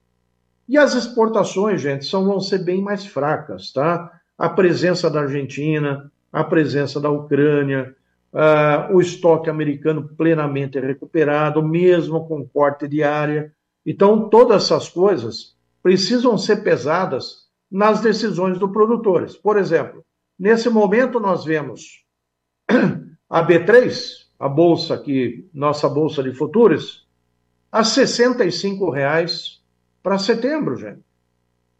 [0.68, 4.12] E as exportações, gente, são, vão ser bem mais fracas, tá?
[4.38, 7.96] A presença da Argentina, a presença da Ucrânia,
[8.34, 13.52] uh, o estoque americano plenamente recuperado, mesmo com corte de área.
[13.86, 17.41] Então, todas essas coisas precisam ser pesadas
[17.72, 19.36] nas decisões dos produtores.
[19.38, 20.04] Por exemplo,
[20.38, 22.04] nesse momento nós vemos
[23.30, 27.08] a B3, a bolsa que nossa bolsa de futuros,
[27.72, 29.60] a R$ 65,00
[30.04, 31.02] para setembro, gente.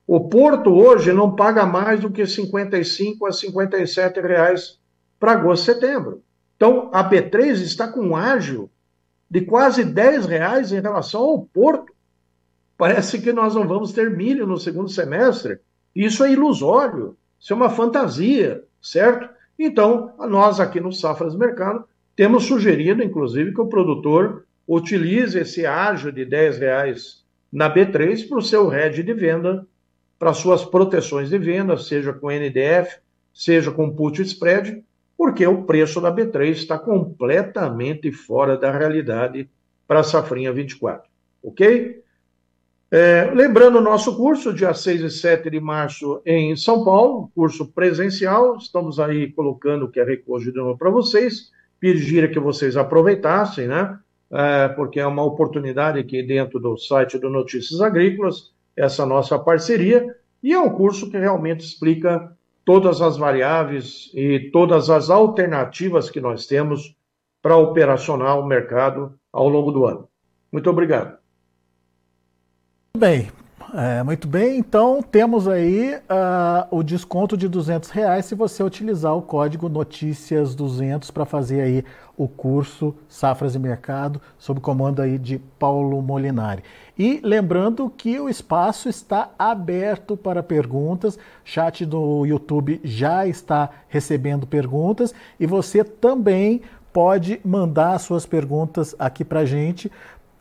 [0.08, 4.80] O Porto hoje não paga mais do que 55 a 57 reais
[5.20, 6.24] para agosto setembro.
[6.56, 8.70] Então, a B3 está com um ágio
[9.30, 11.94] de quase 10 reais em relação ao Porto.
[12.78, 15.60] Parece que nós não vamos ter milho no segundo semestre.
[15.96, 19.30] Isso é ilusório, isso é uma fantasia, certo?
[19.58, 26.12] Então, nós aqui no Safras Mercado temos sugerido, inclusive, que o produtor utilize esse ágio
[26.12, 29.66] de 10 reais na B3 para o seu hedge de venda,
[30.18, 33.00] para suas proteções de venda, seja com NDF,
[33.34, 34.84] seja com put spread,
[35.18, 39.50] porque o preço da B3 está completamente fora da realidade
[39.88, 41.10] para a safrinha 24.
[41.44, 42.01] Ok?
[42.94, 47.66] É, lembrando o nosso curso, dia 6 e 7 de março em São Paulo, curso
[47.66, 48.58] presencial.
[48.58, 51.52] Estamos aí colocando o QR Code de novo para vocês.
[51.80, 53.98] Pedir que vocês aproveitassem, né?
[54.30, 60.14] É, porque é uma oportunidade aqui dentro do site do Notícias Agrícolas, essa nossa parceria.
[60.44, 66.20] E é um curso que realmente explica todas as variáveis e todas as alternativas que
[66.20, 66.94] nós temos
[67.42, 70.10] para operacionar o mercado ao longo do ano.
[70.52, 71.21] Muito obrigado.
[72.98, 73.32] Bem,
[73.74, 79.16] é, muito bem, então temos aí uh, o desconto de 200 reais se você utilizar
[79.16, 81.86] o código Notícias 200 para fazer aí
[82.18, 86.64] o curso Safras e Mercado sob comando aí de Paulo Molinari.
[87.00, 94.46] E lembrando que o espaço está aberto para perguntas, chat do YouTube já está recebendo
[94.46, 95.14] perguntas.
[95.40, 99.90] E você também pode mandar suas perguntas aqui para gente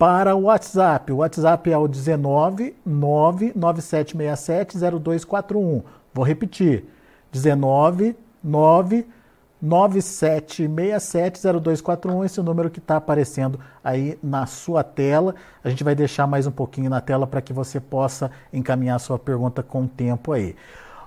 [0.01, 1.13] para o WhatsApp.
[1.13, 5.83] O WhatsApp é o 19 99767 0241.
[6.15, 6.87] Vou repetir.
[7.31, 15.35] 19 99767 0241, esse número que está aparecendo aí na sua tela.
[15.63, 19.19] A gente vai deixar mais um pouquinho na tela para que você possa encaminhar sua
[19.19, 20.57] pergunta com o tempo aí.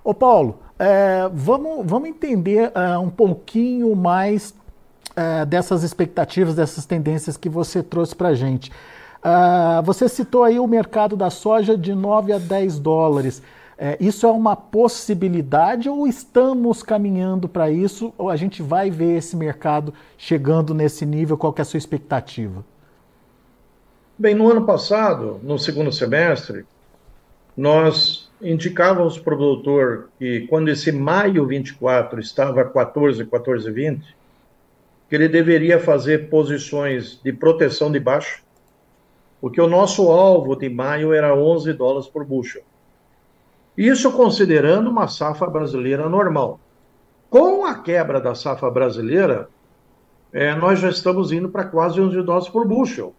[0.04, 4.54] Ô Paulo, é, vamos, vamos entender uh, um pouquinho mais
[5.18, 8.72] uh, dessas expectativas, dessas tendências que você trouxe para a gente.
[9.24, 13.42] Uh, você citou aí o mercado da soja de 9 a 10 dólares.
[13.78, 18.14] É, isso é uma possibilidade ou estamos caminhando para isso?
[18.18, 21.38] Ou a gente vai ver esse mercado chegando nesse nível?
[21.38, 22.64] Qual é a sua expectativa?
[24.18, 26.66] Bem, no ano passado, no segundo semestre,
[27.58, 34.16] nós indicávamos o produtor que quando esse maio 24 estava 14, 14, 20,
[35.10, 38.44] que ele deveria fazer posições de proteção de baixo,
[39.40, 42.64] porque o nosso alvo de maio era 11 dólares por bushel.
[43.78, 46.60] Isso considerando uma safra brasileira normal.
[47.30, 49.50] Com a quebra da safra brasileira,
[50.32, 53.14] é, nós já estamos indo para quase 11 dólares por bushel.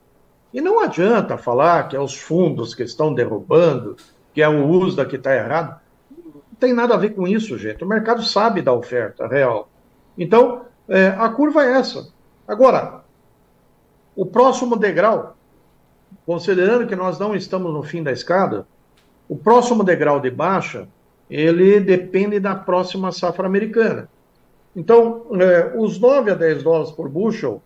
[0.53, 3.97] E não adianta falar que é os fundos que estão derrubando,
[4.33, 5.81] que é o USDA que está errado.
[6.11, 7.83] Não tem nada a ver com isso, gente.
[7.83, 9.68] O mercado sabe da oferta real.
[10.16, 12.09] Então, é, a curva é essa.
[12.47, 13.03] Agora,
[14.14, 15.37] o próximo degrau,
[16.27, 18.66] considerando que nós não estamos no fim da escada,
[19.29, 20.87] o próximo degrau de baixa,
[21.29, 24.09] ele depende da próxima safra americana.
[24.77, 27.62] Então, é, os 9 a 10 dólares por bushel,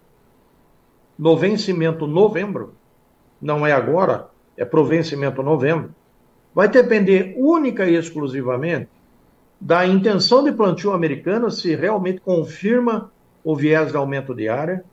[1.18, 2.74] no vencimento novembro,
[3.40, 5.94] não é agora, é para o vencimento novembro,
[6.54, 8.88] vai depender única e exclusivamente
[9.61, 13.11] da intenção de plantio americana, se realmente confirma
[13.42, 14.85] o viés de aumento de área,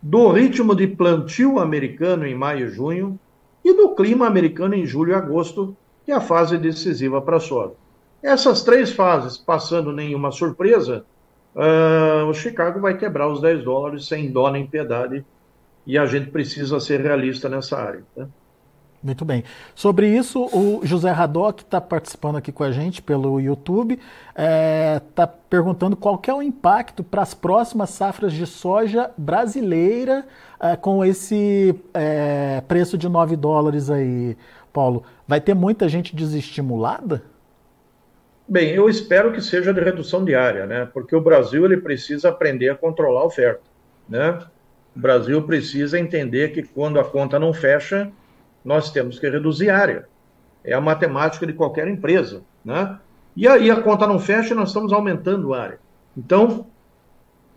[0.00, 3.18] do ritmo de plantio americano em maio e junho
[3.64, 7.40] e do clima americano em julho e agosto, que é a fase decisiva para a
[7.40, 7.72] soja.
[8.22, 11.04] Essas três fases, passando nenhuma surpresa,
[11.54, 15.24] uh, o Chicago vai quebrar os 10 dólares sem dó nem piedade
[15.86, 18.02] e a gente precisa ser realista nessa área.
[18.16, 18.26] Né?
[19.02, 19.44] Muito bem.
[19.74, 24.02] Sobre isso, o José Radoc está participando aqui com a gente pelo YouTube, está
[24.34, 30.26] é, tá perguntando qual é o impacto para as próximas safras de soja brasileira
[30.60, 34.36] é, com esse é, preço de 9 dólares aí,
[34.70, 35.02] Paulo.
[35.26, 37.22] Vai ter muita gente desestimulada?
[38.46, 40.86] Bem, eu espero que seja de redução diária, né?
[40.92, 43.62] Porque o Brasil ele precisa aprender a controlar a oferta,
[44.06, 44.40] né?
[44.94, 48.10] O Brasil precisa entender que quando a conta não fecha,
[48.64, 50.08] nós temos que reduzir área.
[50.64, 52.98] É a matemática de qualquer empresa, né?
[53.36, 55.80] E aí a conta não fecha e nós estamos aumentando a área.
[56.16, 56.66] Então,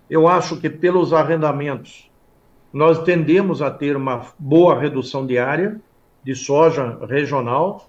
[0.09, 2.09] eu acho que pelos arrendamentos
[2.71, 5.79] nós tendemos a ter uma boa redução de área
[6.23, 7.87] de soja regional.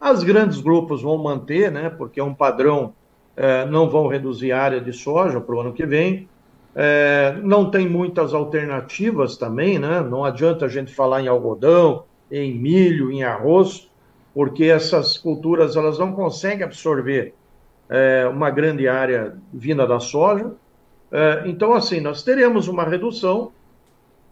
[0.00, 1.88] As grandes grupos vão manter, né?
[1.88, 2.94] Porque é um padrão,
[3.36, 6.28] é, não vão reduzir a área de soja para o ano que vem.
[6.74, 10.00] É, não tem muitas alternativas também, né?
[10.00, 13.90] Não adianta a gente falar em algodão, em milho, em arroz,
[14.34, 17.34] porque essas culturas elas não conseguem absorver
[17.88, 20.52] é, uma grande área vinda da soja.
[21.12, 23.52] É, então, assim, nós teremos uma redução,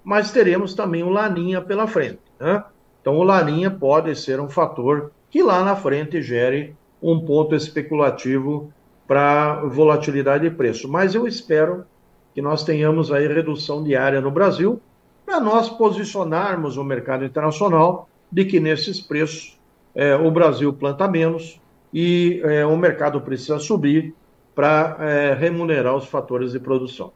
[0.03, 2.21] mas teremos também um laninha pela frente.
[2.41, 2.65] Né?
[3.01, 8.73] Então, o laninha pode ser um fator que lá na frente gere um ponto especulativo
[9.07, 10.89] para volatilidade de preço.
[10.89, 11.85] Mas eu espero
[12.35, 14.81] que nós tenhamos aí redução de área no Brasil,
[15.33, 19.59] para nós posicionarmos o mercado internacional de que nesses preços
[19.95, 21.59] é, o Brasil planta menos
[21.91, 24.15] e é, o mercado precisa subir
[24.55, 27.13] para é, remunerar os fatores de produção.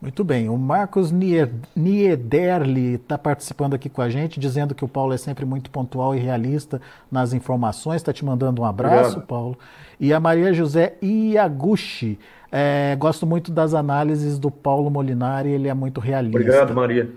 [0.00, 5.12] Muito bem, o Marcos Niederli está participando aqui com a gente, dizendo que o Paulo
[5.12, 6.80] é sempre muito pontual e realista
[7.12, 7.96] nas informações.
[7.96, 9.26] Está te mandando um abraço, Obrigado.
[9.26, 9.58] Paulo.
[9.98, 12.18] E a Maria José Iaguchi
[12.50, 16.38] é, gosto muito das análises do Paulo Molinari, ele é muito realista.
[16.38, 17.10] Obrigado, Maria.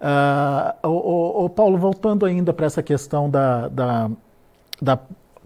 [0.00, 4.10] Uh, o, o, o, Paulo, voltando ainda para essa questão da, da,
[4.80, 4.98] da,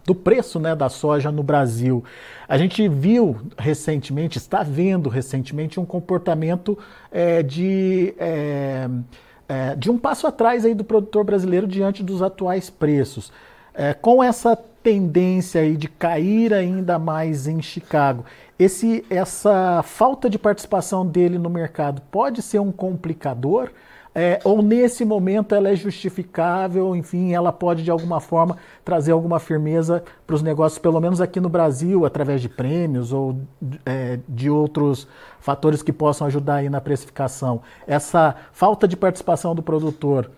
[0.05, 2.05] do preço né, da soja no Brasil,
[2.47, 6.79] a gente viu recentemente, está vendo recentemente um comportamento
[7.11, 8.89] é, de, é,
[9.49, 13.33] é, de um passo atrás aí do produtor brasileiro diante dos atuais preços.
[13.73, 18.25] É, com essa tendência aí de cair ainda mais em Chicago,
[18.59, 23.71] esse, essa falta de participação dele no mercado pode ser um complicador?
[24.15, 29.41] É, ou nesse momento ela é justificável, enfim, ela pode de alguma forma trazer alguma
[29.41, 33.37] firmeza para os negócios, pelo menos aqui no Brasil, através de prêmios ou
[33.85, 35.09] é, de outros
[35.41, 37.61] fatores que possam ajudar aí na precificação.
[37.89, 40.31] Essa falta de participação do produtor,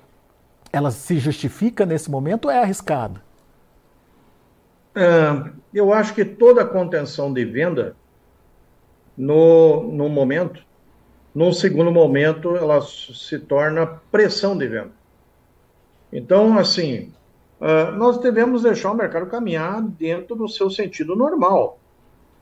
[0.73, 3.21] ela se justifica nesse momento ou é arriscada?
[4.95, 7.95] É, eu acho que toda contenção de venda
[9.17, 10.65] no, no momento.
[11.37, 14.93] No segundo momento, ela se torna pressão de venda.
[16.11, 17.13] Então, assim,
[17.61, 21.79] uh, nós devemos deixar o mercado caminhar dentro do seu sentido normal.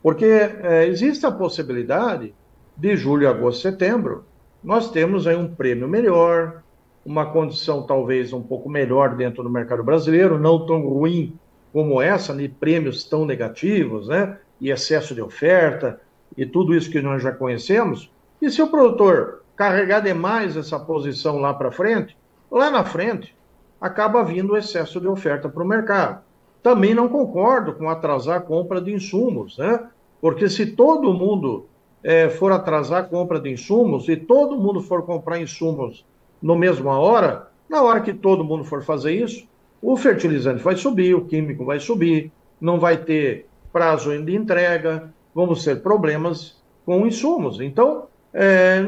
[0.01, 2.33] Porque uh, existe a possibilidade
[2.77, 4.23] de julho, agosto, setembro,
[4.63, 6.63] nós temos aí um prêmio melhor,
[7.05, 11.37] uma condição talvez um pouco melhor dentro do mercado brasileiro, não tão ruim
[11.73, 14.37] como essa, de prêmios tão negativos, né?
[14.61, 15.99] E excesso de oferta
[16.37, 18.14] e tudo isso que nós já conhecemos.
[18.41, 22.17] E se o produtor carregar demais essa posição lá para frente,
[22.51, 23.35] lá na frente
[23.79, 26.23] acaba vindo o excesso de oferta para o mercado.
[26.61, 29.87] Também não concordo com atrasar a compra de insumos, né?
[30.19, 31.67] Porque se todo mundo
[32.03, 36.05] é, for atrasar a compra de insumos e todo mundo for comprar insumos
[36.41, 39.47] no mesma hora, na hora que todo mundo for fazer isso,
[39.81, 45.63] o fertilizante vai subir, o químico vai subir, não vai ter prazo de entrega, vamos
[45.63, 47.59] ter problemas com insumos.
[47.59, 48.07] Então,
[48.37, 48.85] é,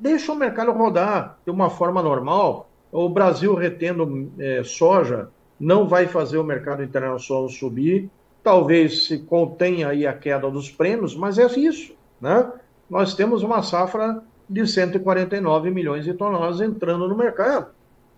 [0.00, 2.68] deixa o mercado rodar de uma forma normal.
[2.90, 5.28] O Brasil retendo é, soja
[5.58, 8.10] não vai fazer o mercado internacional subir.
[8.42, 11.94] Talvez se contenha aí a queda dos prêmios, mas é isso.
[12.20, 12.50] Né?
[12.90, 17.68] Nós temos uma safra de 149 milhões de toneladas entrando no mercado.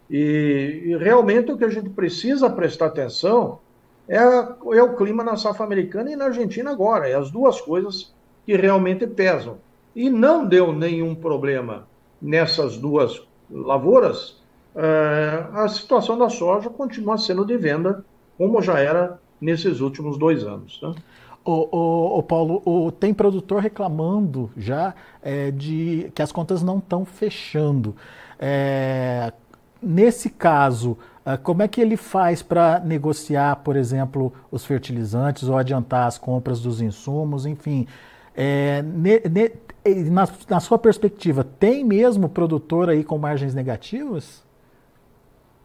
[0.08, 3.58] E, e realmente o que a gente precisa prestar atenção
[4.08, 7.08] é, é, o clima na safra americana e na Argentina agora.
[7.08, 8.14] É as duas coisas
[8.46, 9.58] que realmente pesam.
[9.94, 11.86] E não deu nenhum problema
[12.20, 14.40] nessas duas lavouras.
[14.74, 18.04] É, a situação da soja continua sendo de venda,
[18.38, 20.78] como já era nesses últimos dois anos.
[20.82, 20.94] Né?
[21.44, 26.78] O, o, o, Paulo, o, tem produtor reclamando já é, de que as contas não
[26.78, 27.96] estão fechando.
[28.38, 29.32] É,
[29.82, 30.96] nesse caso,
[31.42, 36.60] como é que ele faz para negociar, por exemplo, os fertilizantes ou adiantar as compras
[36.60, 37.86] dos insumos, enfim?
[38.34, 39.52] É, ne, ne,
[40.10, 44.44] na, na, sua perspectiva, tem mesmo produtor aí com margens negativas?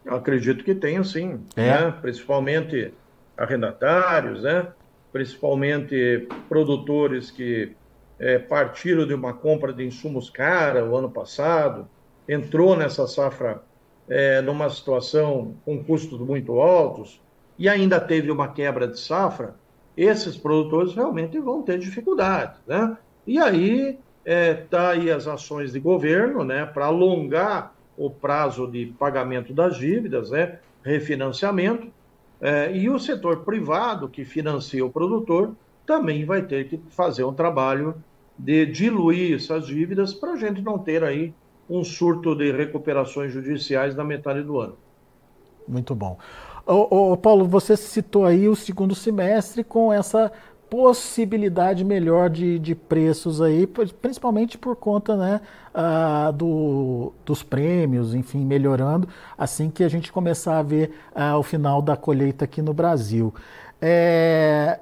[0.05, 1.39] Eu acredito que tem, sim.
[1.55, 1.81] É.
[1.81, 1.91] Né?
[2.01, 2.93] Principalmente
[3.37, 4.67] arrendatários, né?
[5.11, 7.71] principalmente produtores que
[8.19, 11.87] é, partiram de uma compra de insumos cara o ano passado,
[12.27, 13.61] entrou nessa safra
[14.09, 17.21] é, numa situação com custos muito altos
[17.57, 19.55] e ainda teve uma quebra de safra,
[19.95, 22.97] esses produtores realmente vão ter dificuldades, né?
[23.25, 28.87] E aí está é, aí as ações de governo, né, para alongar o prazo de
[28.87, 31.87] pagamento das dívidas, né, refinanciamento,
[32.41, 35.55] é, e o setor privado, que financia o produtor,
[35.85, 37.95] também vai ter que fazer um trabalho
[38.37, 41.33] de diluir essas dívidas para a gente não ter aí
[41.69, 44.75] um surto de recuperações judiciais na metade do ano.
[45.67, 46.17] Muito bom.
[46.65, 50.31] Ô, ô, Paulo, você citou aí o segundo semestre com essa
[50.69, 53.67] possibilidade melhor de, de preços aí,
[54.01, 55.41] principalmente por conta né,
[55.73, 59.07] uh, do, dos prêmios, enfim, melhorando,
[59.37, 63.33] assim que a gente começar a ver uh, o final da colheita aqui no Brasil.
[63.81, 64.79] É,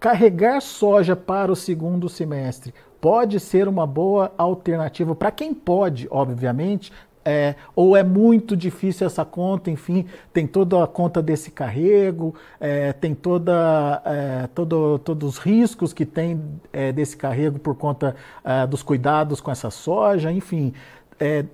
[0.00, 6.92] carregar soja para o segundo semestre pode ser uma boa alternativa para quem pode, obviamente,
[7.24, 12.92] é, ou é muito difícil essa conta, enfim, tem toda a conta desse carrego, é,
[12.92, 16.42] tem toda, é, todo, todos os riscos que tem
[16.72, 20.72] é, desse carrego por conta é, dos cuidados com essa soja, enfim.
[21.18, 21.44] É,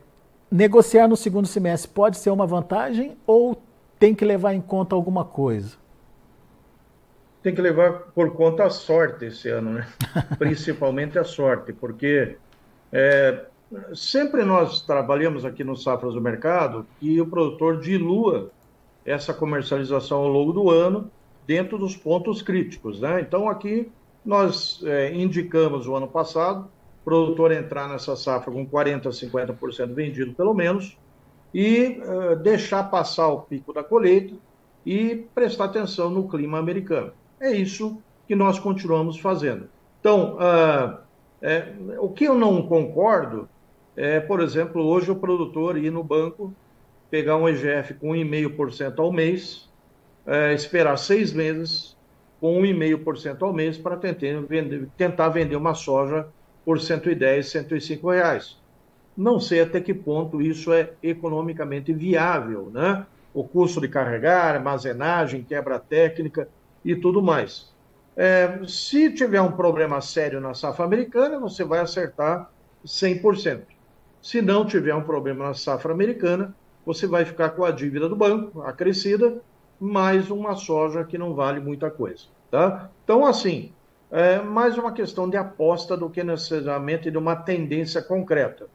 [0.51, 3.61] negociar no segundo semestre pode ser uma vantagem ou
[3.99, 5.77] tem que levar em conta alguma coisa?
[7.43, 9.87] Tem que levar por conta a sorte esse ano, né?
[10.39, 12.37] Principalmente a sorte, porque
[13.95, 18.51] sempre nós trabalhamos aqui no Safras do Mercado que o produtor dilua
[19.05, 21.11] essa comercialização ao longo do ano
[21.47, 23.01] dentro dos pontos críticos.
[23.01, 23.21] Né?
[23.21, 23.91] Então, aqui
[24.25, 26.69] nós é, indicamos o ano passado
[27.01, 30.99] o produtor entrar nessa safra com 40% a 50% vendido, pelo menos,
[31.55, 34.35] e uh, deixar passar o pico da colheita
[34.85, 37.13] e prestar atenção no clima americano.
[37.41, 39.71] É isso que nós continuamos fazendo.
[40.01, 40.99] Então, uh,
[41.41, 43.49] é, o que eu não concordo
[43.99, 46.55] é, por exemplo, hoje o produtor ir no banco,
[47.11, 49.69] pegar um EGF com 1,5% ao mês,
[50.25, 51.97] é, esperar seis meses
[52.41, 56.29] com 1,5% ao mês para tentar vender, tentar vender uma soja
[56.65, 58.57] por 110, 105 reais.
[59.17, 63.05] Não sei até que ponto isso é economicamente viável, né?
[63.35, 66.49] O custo de carregar, armazenagem, quebra técnica
[66.85, 67.75] e tudo mais.
[68.17, 72.49] É, se tiver um problema sério na safra americana, você vai acertar
[72.87, 73.78] 100%.
[74.21, 76.55] Se não tiver um problema na safra americana,
[76.85, 79.41] você vai ficar com a dívida do banco acrescida,
[79.81, 82.25] mais uma soja que não vale muita coisa.
[82.51, 82.91] Tá?
[83.05, 83.73] Então, assim,
[84.11, 88.67] é mais uma questão de aposta do que necessariamente de uma tendência concreta.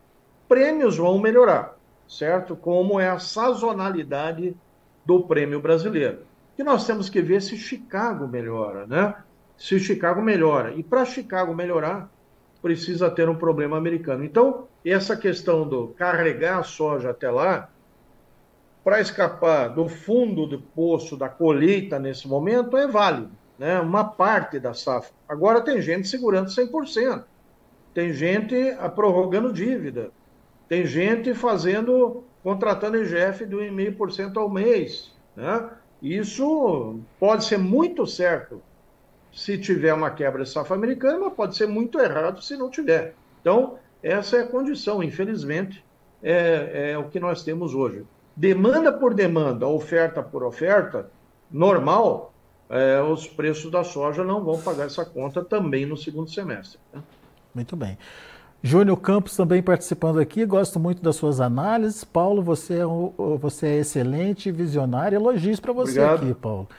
[0.48, 1.76] Prêmios vão melhorar,
[2.08, 2.56] certo?
[2.56, 4.56] Como é a sazonalidade
[5.06, 6.20] do prêmio brasileiro.
[6.56, 9.16] Que nós temos que ver se Chicago melhora, né?
[9.58, 10.74] Se Chicago melhora.
[10.76, 12.10] E para Chicago melhorar,
[12.64, 14.24] precisa ter um problema americano.
[14.24, 17.70] Então, essa questão do carregar a soja até lá,
[18.86, 23.82] para escapar do fundo do poço da colheita nesse momento, é válido, né?
[23.82, 25.12] uma parte da safra.
[25.28, 27.26] Agora tem gente segurando 100%,
[27.94, 28.56] tem gente
[28.96, 30.12] prorrogando dívida,
[30.70, 35.12] tem gente fazendo, contratando IGF de 1,5% ao mês.
[35.36, 35.70] Né?
[36.02, 38.62] Isso pode ser muito certo
[39.34, 43.16] se tiver uma quebra de safra americana, pode ser muito errado se não tiver.
[43.42, 45.84] Então, essa é a condição, infelizmente,
[46.22, 48.06] é, é o que nós temos hoje.
[48.36, 51.10] Demanda por demanda, oferta por oferta,
[51.52, 52.34] normal,
[52.70, 56.80] é, os preços da soja não vão pagar essa conta também no segundo semestre.
[56.94, 57.02] Né?
[57.54, 57.98] Muito bem.
[58.62, 62.04] Júnior Campos também participando aqui, gosto muito das suas análises.
[62.04, 62.86] Paulo, você é,
[63.38, 65.18] você é excelente, visionário.
[65.18, 66.24] Elogios para você Obrigado.
[66.24, 66.70] aqui, Paulo.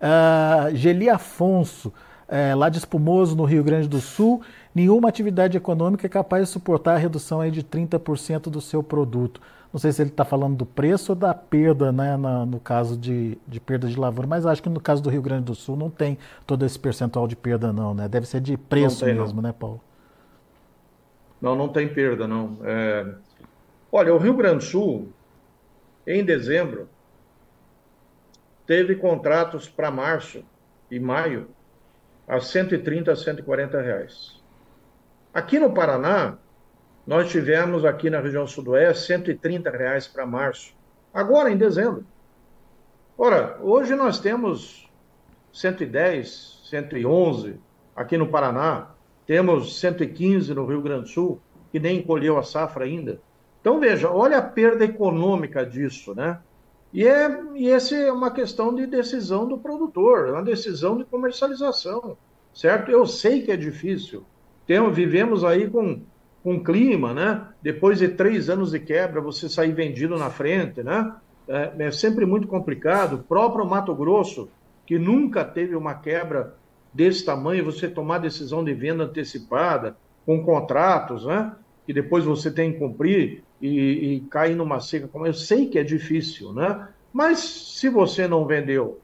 [0.00, 1.88] Uh, Geli Afonso,
[2.28, 4.42] uh, lá de Espumoso, no Rio Grande do Sul,
[4.74, 9.40] nenhuma atividade econômica é capaz de suportar a redução aí de 30% do seu produto.
[9.72, 12.96] Não sei se ele está falando do preço ou da perda, né, na, no caso
[12.96, 15.76] de, de perda de lavoura, mas acho que no caso do Rio Grande do Sul
[15.76, 18.08] não tem todo esse percentual de perda, não, né?
[18.08, 19.42] Deve ser de preço tem, mesmo, não.
[19.42, 19.80] né, Paulo?
[21.40, 22.56] Não, não tem perda, não.
[22.64, 23.06] É...
[23.92, 25.08] Olha, o Rio Grande do Sul,
[26.06, 26.88] em dezembro,
[28.68, 30.44] teve contratos para março
[30.90, 31.48] e maio
[32.28, 34.42] a 130 a 140 reais.
[35.32, 36.36] Aqui no Paraná,
[37.06, 40.74] nós tivemos aqui na região sudoeste 130 reais para março,
[41.14, 42.06] agora em dezembro.
[43.16, 44.86] Ora, hoje nós temos
[45.50, 47.58] 110, 111
[47.96, 48.90] aqui no Paraná,
[49.26, 51.40] temos 115 no Rio Grande do Sul,
[51.72, 53.18] que nem colheu a safra ainda.
[53.62, 56.38] Então veja, olha a perda econômica disso, né?
[56.92, 61.04] E, é, e essa é uma questão de decisão do produtor, é uma decisão de
[61.04, 62.16] comercialização,
[62.54, 62.90] certo?
[62.90, 64.24] Eu sei que é difícil.
[64.66, 66.00] Temos, vivemos aí com,
[66.42, 67.46] com clima, né?
[67.62, 71.14] Depois de três anos de quebra, você sair vendido na frente, né?
[71.46, 73.16] É, é sempre muito complicado.
[73.16, 74.48] O próprio Mato Grosso,
[74.86, 76.54] que nunca teve uma quebra
[76.92, 81.52] desse tamanho, você tomar decisão de venda antecipada, com contratos, né?
[81.86, 85.78] Que depois você tem que cumprir, e, e cair numa seca como eu sei que
[85.78, 86.88] é difícil, né?
[87.12, 89.00] Mas se você não vendeu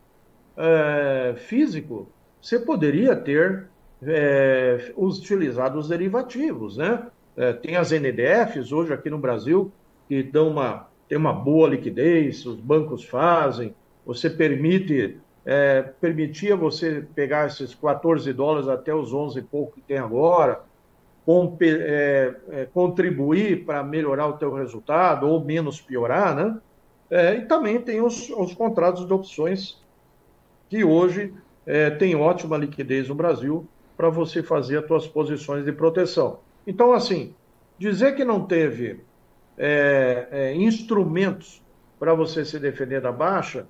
[0.57, 2.09] é, físico,
[2.41, 3.67] você poderia ter
[4.03, 7.07] é, utilizado os derivativos, né?
[7.37, 9.73] É, tem as NDFs hoje aqui no Brasil
[10.09, 13.75] que dão uma tem uma boa liquidez, os bancos fazem,
[14.07, 19.83] você permite é, permitia você pegar esses 14 dólares até os 11 e pouco que
[19.83, 20.63] tem agora,
[22.73, 26.59] contribuir para melhorar o teu resultado ou menos piorar, né?
[27.11, 29.81] É, e também tem os, os, contratos de opções
[30.69, 31.33] que hoje
[31.67, 33.67] é, tem ótima liquidez no Brasil
[33.97, 36.41] para você fazer as suas posições de proteção.
[36.67, 37.35] Então, assim,
[37.79, 39.01] dizer que não teve
[39.57, 41.63] é, é, instrumentos
[41.99, 43.67] para você se defender da baixa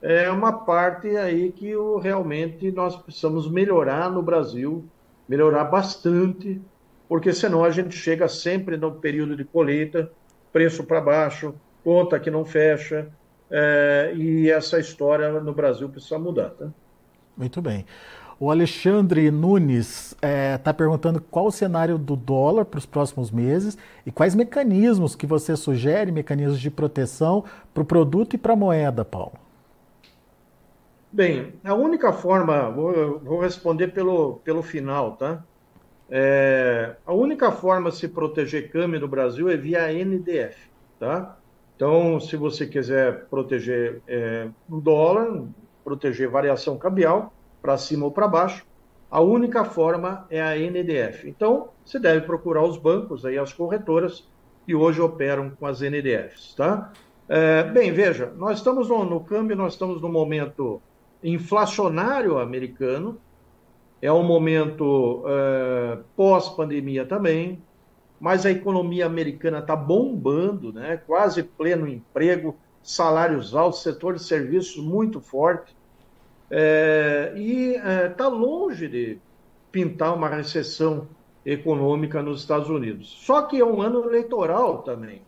[0.00, 4.84] é uma parte aí que o, realmente nós precisamos melhorar no Brasil,
[5.28, 6.60] melhorar bastante
[7.08, 10.10] porque senão a gente chega sempre no período de colheita,
[10.52, 13.08] preço para baixo, conta que não fecha,
[13.50, 16.50] é, e essa história no Brasil precisa mudar.
[16.50, 16.68] Tá?
[17.36, 17.86] Muito bem.
[18.40, 23.32] O Alexandre Nunes está é, tá perguntando qual o cenário do dólar para os próximos
[23.32, 27.44] meses e quais mecanismos que você sugere, mecanismos de proteção
[27.74, 29.32] para o produto e para a moeda, Paulo.
[31.10, 35.42] Bem, a única forma, vou, vou responder pelo, pelo final, tá?
[36.10, 40.56] É, a única forma de se proteger câmbio no Brasil é via NDF,
[40.98, 41.36] tá?
[41.76, 45.44] Então, se você quiser proteger é, o dólar,
[45.84, 47.32] proteger variação cambial
[47.62, 48.66] para cima ou para baixo,
[49.10, 51.28] a única forma é a NDF.
[51.28, 54.28] Então, você deve procurar os bancos, aí as corretoras
[54.66, 56.92] que hoje operam com as NDFs, tá?
[57.28, 60.80] É, bem, veja, nós estamos no, no câmbio, nós estamos no momento
[61.22, 63.18] inflacionário americano,
[64.00, 67.60] é um momento uh, pós-pandemia também,
[68.20, 70.96] mas a economia americana está bombando, né?
[71.06, 75.76] quase pleno emprego, salários altos, setor de serviços muito forte,
[76.50, 79.18] é, e está é, longe de
[79.70, 81.06] pintar uma recessão
[81.44, 83.08] econômica nos Estados Unidos.
[83.24, 85.22] Só que é um ano eleitoral também.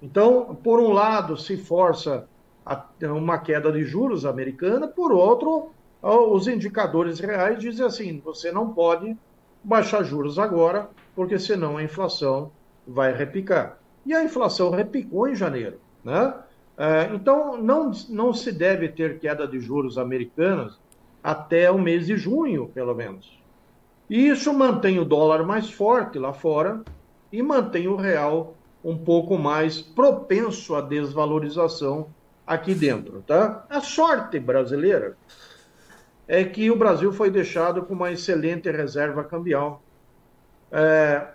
[0.00, 2.28] Então, por um lado, se força
[2.64, 5.70] a, uma queda de juros americana, por outro,
[6.02, 9.16] os indicadores reais dizem assim: você não pode
[9.62, 12.50] baixar juros agora, porque senão a inflação
[12.86, 13.78] vai repicar.
[14.04, 15.78] E a inflação repicou em janeiro.
[16.04, 16.34] Né?
[16.76, 20.76] É, então, não, não se deve ter queda de juros americanas
[21.22, 23.40] até o mês de junho, pelo menos.
[24.10, 26.82] E isso mantém o dólar mais forte lá fora
[27.30, 32.08] e mantém o real um pouco mais propenso à desvalorização
[32.44, 33.64] aqui dentro, tá?
[33.70, 35.16] A sorte brasileira
[36.32, 39.82] é que o Brasil foi deixado com uma excelente reserva cambial,
[40.70, 41.26] é,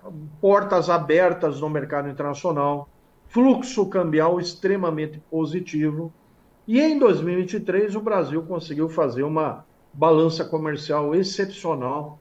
[0.41, 2.89] portas abertas no mercado internacional,
[3.27, 6.11] fluxo cambial extremamente positivo.
[6.67, 12.19] E em 2023 o Brasil conseguiu fazer uma balança comercial excepcional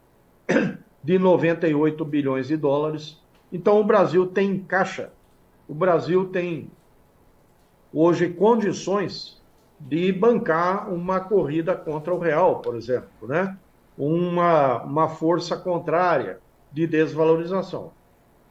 [1.02, 3.18] de 98 bilhões de dólares.
[3.50, 5.10] Então o Brasil tem caixa,
[5.66, 6.70] o Brasil tem
[7.90, 9.35] hoje condições
[9.78, 13.56] de bancar uma corrida contra o real, por exemplo, né?
[13.96, 16.38] uma, uma força contrária
[16.72, 17.92] de desvalorização.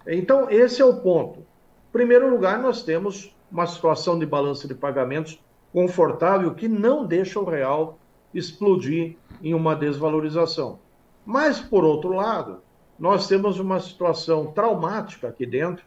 [0.07, 1.39] Então, esse é o ponto.
[1.39, 5.39] Em primeiro lugar, nós temos uma situação de balança de pagamentos
[5.71, 7.97] confortável que não deixa o real
[8.34, 10.80] explodir em uma desvalorização.
[11.26, 12.61] Mas, por outro lado,
[12.99, 15.86] nós temos uma situação traumática aqui dentro,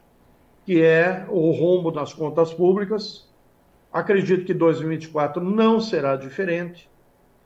[0.64, 3.28] que é o rombo das contas públicas,
[3.92, 6.88] Acredito que 2024 não será diferente.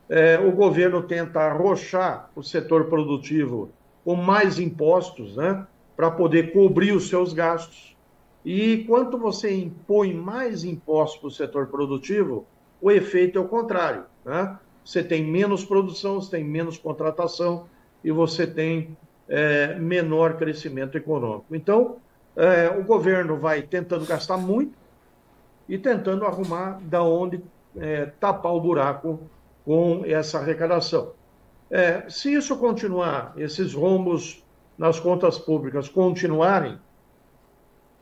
[0.08, 3.70] É, o governo tenta arrochar o setor produtivo
[4.04, 5.66] com mais impostos, né,
[5.96, 7.96] para poder cobrir os seus gastos.
[8.44, 12.44] E quanto você impõe mais impostos para o setor produtivo,
[12.80, 14.04] o efeito é o contrário.
[14.24, 14.58] Né?
[14.84, 17.66] Você tem menos produção, você tem menos contratação
[18.02, 18.96] e você tem
[19.28, 21.54] é, menor crescimento econômico.
[21.54, 21.98] Então,
[22.34, 24.81] é, o governo vai tentando gastar muito
[25.72, 27.42] e tentando arrumar da onde
[27.78, 29.18] é, tapar o buraco
[29.64, 31.12] com essa arrecadação.
[31.70, 34.44] É, se isso continuar, esses rombos
[34.76, 36.78] nas contas públicas continuarem,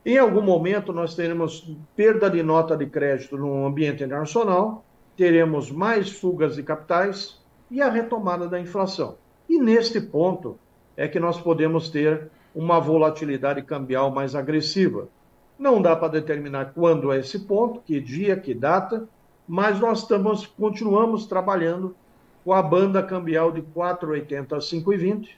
[0.04, 4.84] em algum momento nós teremos perda de nota de crédito no ambiente internacional,
[5.16, 7.40] teremos mais fugas de capitais
[7.70, 9.14] e a retomada da inflação.
[9.48, 10.58] E neste ponto
[10.96, 15.06] é que nós podemos ter uma volatilidade cambial mais agressiva.
[15.60, 19.06] Não dá para determinar quando é esse ponto, que dia, que data,
[19.46, 21.94] mas nós estamos, continuamos trabalhando
[22.42, 25.28] com a banda cambial de 4,80 a 5,20.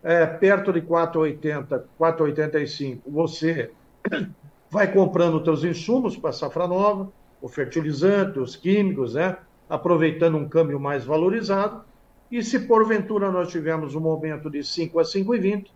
[0.00, 3.72] É, perto de 4,80, 4,85, você
[4.70, 7.10] vai comprando seus insumos para a safra nova,
[7.42, 9.38] o fertilizante, os químicos, né?
[9.68, 11.82] aproveitando um câmbio mais valorizado.
[12.30, 15.66] E se porventura nós tivermos um momento de 5 a 5,20,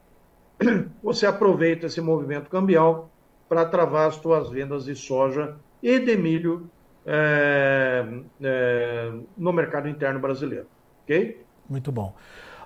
[1.03, 3.11] você aproveita esse movimento cambial
[3.53, 6.71] para travar as tuas vendas de soja e de milho
[7.05, 8.03] é,
[8.43, 10.65] é, no mercado interno brasileiro.
[11.03, 11.45] Ok?
[11.69, 12.15] Muito bom.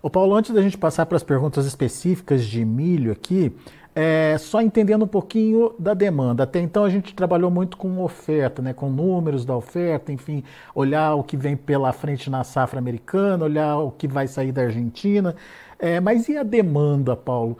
[0.00, 3.52] O Paulo, antes da gente passar para as perguntas específicas de milho aqui,
[3.96, 6.44] é, só entendendo um pouquinho da demanda.
[6.44, 11.16] Até então a gente trabalhou muito com oferta, né, com números da oferta, enfim, olhar
[11.16, 15.34] o que vem pela frente na safra americana, olhar o que vai sair da Argentina.
[15.80, 17.58] É, mas e a demanda, Paulo?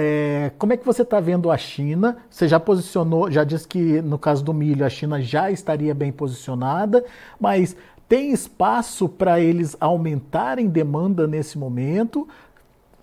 [0.00, 2.18] É, como é que você está vendo a China?
[2.30, 6.12] Você já posicionou, já disse que no caso do milho a China já estaria bem
[6.12, 7.04] posicionada,
[7.40, 7.76] mas
[8.08, 12.28] tem espaço para eles aumentarem demanda nesse momento,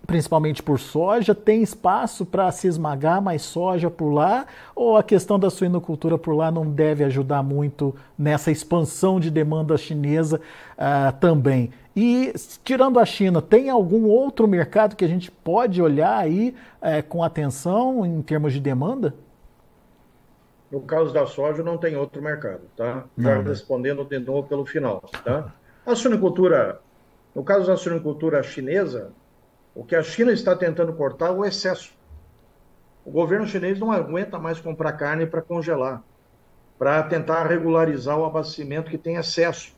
[0.08, 1.36] principalmente por soja?
[1.36, 4.46] Tem espaço para se esmagar mais soja por lá?
[4.74, 9.78] Ou a questão da suinocultura por lá não deve ajudar muito nessa expansão de demanda
[9.78, 10.40] chinesa
[10.78, 11.72] uh, também?
[11.96, 12.34] E
[12.64, 17.24] tirando a China, tem algum outro mercado que a gente pode olhar aí é, com
[17.24, 19.16] atenção em termos de demanda?
[20.70, 23.06] No caso da soja, não tem outro mercado, tá?
[23.18, 25.54] Já respondendo de novo pelo final, tá?
[25.86, 26.82] A suinicultura,
[27.34, 29.14] no caso da suinicultura chinesa,
[29.74, 31.94] o que a China está tentando cortar é o excesso.
[33.06, 36.04] O governo chinês não aguenta mais comprar carne para congelar,
[36.78, 39.74] para tentar regularizar o abastecimento que tem excesso,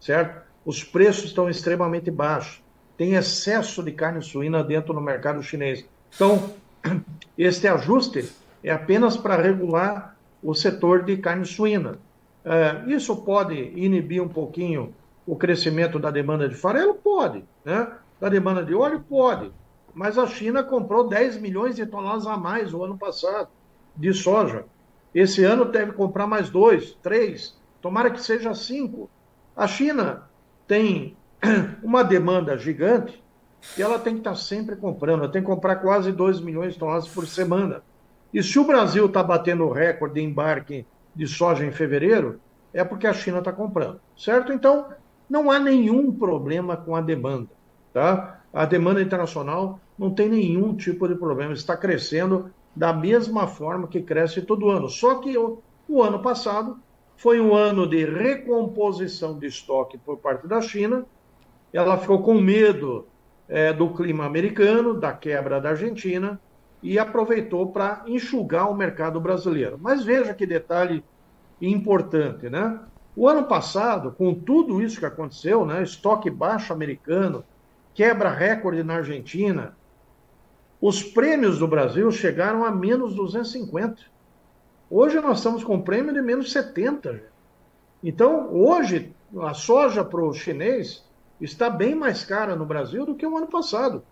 [0.00, 0.42] certo?
[0.64, 2.62] Os preços estão extremamente baixos.
[2.96, 5.84] Tem excesso de carne suína dentro do mercado chinês.
[6.14, 6.50] Então,
[7.36, 8.30] este ajuste
[8.62, 11.98] é apenas para regular o setor de carne suína.
[12.44, 14.94] É, isso pode inibir um pouquinho
[15.26, 16.94] o crescimento da demanda de farelo?
[16.94, 17.44] Pode.
[17.64, 17.90] Né?
[18.20, 19.04] Da demanda de óleo?
[19.08, 19.52] Pode.
[19.94, 23.48] Mas a China comprou 10 milhões de toneladas a mais o ano passado
[23.96, 24.64] de soja.
[25.14, 29.10] Esse ano deve comprar mais dois, três, tomara que seja cinco.
[29.54, 30.22] A China
[30.66, 31.16] tem
[31.82, 33.22] uma demanda gigante
[33.76, 35.22] e ela tem que estar sempre comprando.
[35.22, 37.82] Ela tem que comprar quase 2 milhões de toneladas por semana.
[38.32, 42.40] E se o Brasil está batendo o recorde de embarque de soja em fevereiro,
[42.72, 44.52] é porque a China está comprando, certo?
[44.52, 44.88] Então,
[45.28, 47.50] não há nenhum problema com a demanda,
[47.92, 48.40] tá?
[48.52, 54.00] A demanda internacional não tem nenhum tipo de problema, está crescendo da mesma forma que
[54.00, 54.88] cresce todo ano.
[54.88, 56.78] Só que o, o ano passado
[57.22, 61.06] foi um ano de recomposição de estoque por parte da China.
[61.72, 63.06] Ela ficou com medo
[63.48, 66.40] é, do clima americano, da quebra da Argentina,
[66.82, 69.78] e aproveitou para enxugar o mercado brasileiro.
[69.80, 71.04] Mas veja que detalhe
[71.60, 72.80] importante, né?
[73.14, 77.44] O ano passado, com tudo isso que aconteceu, né, estoque baixo americano,
[77.94, 79.76] quebra recorde na Argentina,
[80.80, 84.11] os prêmios do Brasil chegaram a menos 250.
[84.94, 87.22] Hoje nós estamos com prêmio de menos 70.
[88.04, 91.02] Então, hoje, a soja para o chinês
[91.40, 94.02] está bem mais cara no Brasil do que o ano passado,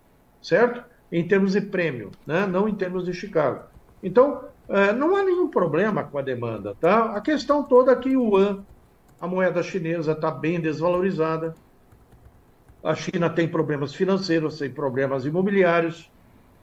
[0.40, 0.82] certo?
[1.12, 2.46] Em termos de prêmio, né?
[2.46, 3.64] não em termos de Chicago.
[4.02, 7.14] Então, é, não há nenhum problema com a demanda, tá?
[7.14, 8.64] A questão toda é que o yuan,
[9.20, 11.54] a moeda chinesa, está bem desvalorizada.
[12.82, 16.10] A China tem problemas financeiros, tem problemas imobiliários.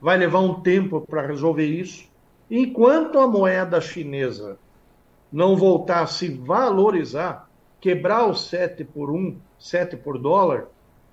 [0.02, 2.07] Vai levar um tempo para resolver isso.
[2.50, 4.58] Enquanto a moeda chinesa
[5.32, 7.50] não voltar a se valorizar,
[7.82, 10.68] quebrar o 7 por 1, 7 por dólar,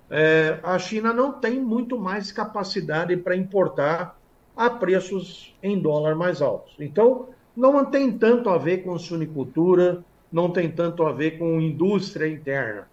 [0.09, 4.17] é, a China não tem muito mais capacidade para importar
[4.55, 6.75] a preços em dólar mais altos.
[6.79, 12.27] Então, não tem tanto a ver com sunicultura, não tem tanto a ver com indústria
[12.27, 12.87] interna.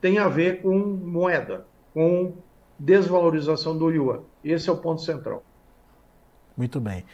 [0.00, 2.34] Tem a ver com moeda, com
[2.78, 4.20] desvalorização do yuan.
[4.42, 5.42] Esse é o ponto central.
[6.56, 7.04] Muito bem.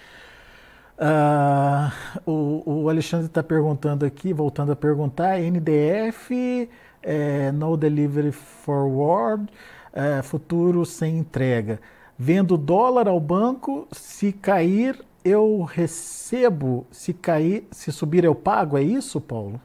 [1.00, 6.68] Uh, o, o, Alexandre está perguntando aqui, voltando a perguntar, NDF,
[7.02, 9.50] é, No Delivery Forward,
[9.94, 11.80] é, futuro sem entrega.
[12.18, 18.82] Vendo dólar ao banco, se cair eu recebo, se cair, se subir eu pago, é
[18.82, 19.58] isso, Paulo?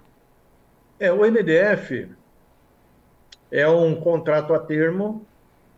[0.98, 2.10] É, o NDF
[3.52, 5.26] é um contrato a termo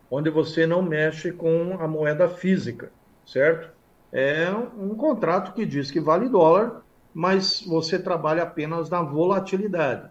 [0.08, 2.92] onde você não mexe com a moeda física,
[3.26, 3.76] certo?
[4.12, 6.82] É um contrato que diz que vale dólar,
[7.14, 10.08] mas você trabalha apenas na volatilidade.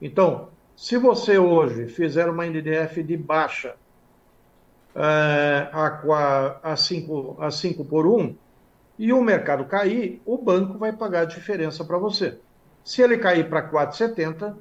[0.00, 3.74] Então, se você hoje fizer uma NDF de baixa
[4.94, 8.34] é, a 5 a cinco por 1 um,
[8.98, 12.38] e o mercado cair, o banco vai pagar a diferença para você.
[12.84, 14.54] Se ele cair para 4,70,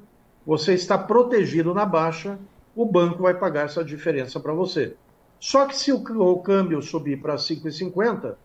[0.46, 2.38] você está protegido na baixa,
[2.76, 4.96] o banco vai pagar essa diferença para você.
[5.40, 8.36] Só que se o, o câmbio subir para 5,50,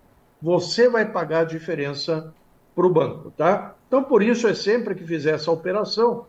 [0.44, 2.30] você vai pagar a diferença
[2.74, 3.74] para o banco, tá?
[3.88, 6.26] Então, por isso, é sempre que fizer essa operação,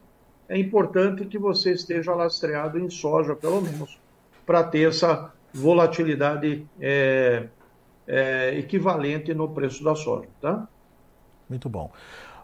[0.47, 3.99] é importante que você esteja lastreado em soja, pelo menos,
[4.45, 7.47] para ter essa volatilidade é,
[8.07, 10.65] é, equivalente no preço da soja, tá?
[11.49, 11.91] Muito bom.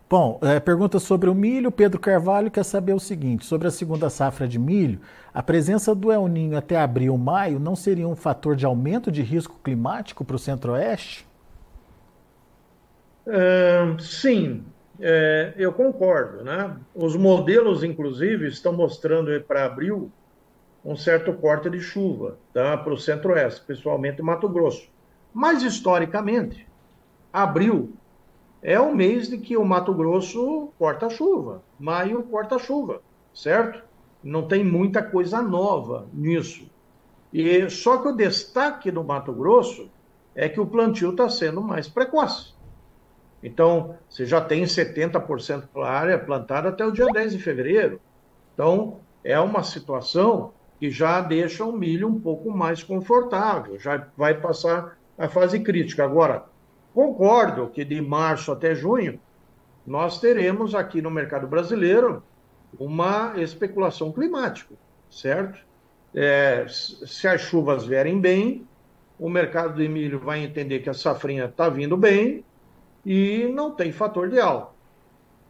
[0.09, 1.71] Bom, é, pergunta sobre o milho.
[1.71, 4.99] Pedro Carvalho quer saber o seguinte: sobre a segunda safra de milho,
[5.33, 9.21] a presença do El Ninho até abril, maio não seria um fator de aumento de
[9.21, 11.30] risco climático para o Centro-Oeste?
[13.99, 14.63] Sim,
[14.99, 16.43] é, eu concordo.
[16.43, 16.75] Né?
[16.93, 20.11] Os modelos, inclusive, estão mostrando para abril
[20.83, 22.77] um certo corte de chuva tá?
[22.77, 24.89] para o centro-oeste, principalmente Mato Grosso.
[25.33, 26.67] Mas, historicamente,
[27.31, 27.93] abril
[28.61, 33.01] é o mês de que o Mato Grosso corta chuva, maio corta chuva,
[33.33, 33.83] certo?
[34.23, 36.69] Não tem muita coisa nova nisso.
[37.33, 39.89] E só que o destaque do Mato Grosso
[40.35, 42.53] é que o plantio está sendo mais precoce.
[43.43, 47.99] Então, você já tem 70% da área plantada até o dia 10 de fevereiro.
[48.53, 54.33] Então, é uma situação que já deixa o milho um pouco mais confortável, já vai
[54.33, 56.03] passar a fase crítica.
[56.03, 56.45] Agora,
[56.93, 59.19] concordo que de março até junho,
[59.85, 62.23] nós teremos aqui no mercado brasileiro
[62.79, 64.73] uma especulação climática,
[65.09, 65.59] certo?
[66.13, 68.67] É, se as chuvas vierem bem,
[69.19, 72.43] o mercado de milho vai entender que a safrinha está vindo bem,
[73.05, 74.71] e não tem fator de alta.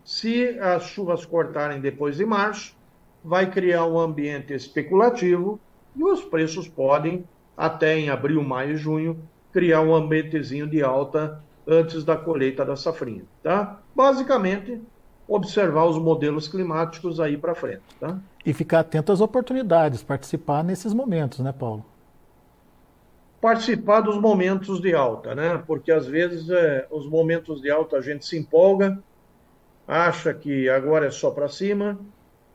[0.03, 2.75] Se as chuvas cortarem depois de março,
[3.23, 5.59] vai criar um ambiente especulativo
[5.95, 7.23] e os preços podem,
[7.55, 9.19] até em abril, maio e junho,
[9.51, 13.79] criar um ambientezinho de alta antes da colheita da safrinha, tá?
[13.95, 14.81] Basicamente,
[15.27, 18.17] observar os modelos climáticos aí para frente, tá?
[18.45, 21.85] E ficar atento às oportunidades, participar nesses momentos, né, Paulo?
[23.41, 25.61] Participar dos momentos de alta, né?
[25.65, 28.99] Porque às vezes é, os momentos de alta a gente se empolga,
[29.87, 31.99] acha que agora é só para cima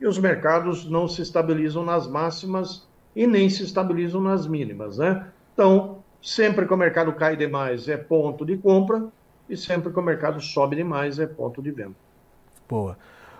[0.01, 5.26] e os mercados não se estabilizam nas máximas e nem se estabilizam nas mínimas, né?
[5.53, 9.07] Então, sempre que o mercado cai demais é ponto de compra
[9.49, 11.95] e sempre que o mercado sobe demais é ponto de venda.
[12.68, 12.97] Boa.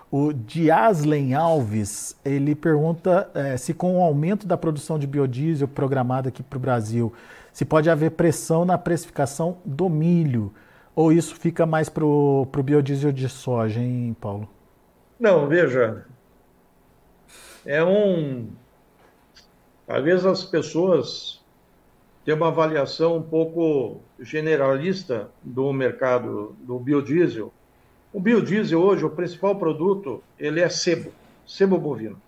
[0.09, 6.29] O Diaslen Alves, ele pergunta é, se com o aumento da produção de biodiesel programado
[6.29, 7.13] aqui para o Brasil,
[7.57, 10.53] se pode haver pressão na precificação do milho,
[10.95, 14.47] ou isso fica mais para o biodiesel de soja, hein, Paulo?
[15.19, 16.05] Não, veja,
[17.65, 18.47] é um...
[19.87, 21.43] Às vezes as pessoas
[22.23, 27.51] ter uma avaliação um pouco generalista do mercado do biodiesel.
[28.13, 31.11] O biodiesel hoje, o principal produto, ele é sebo,
[31.43, 32.21] sebo bovino.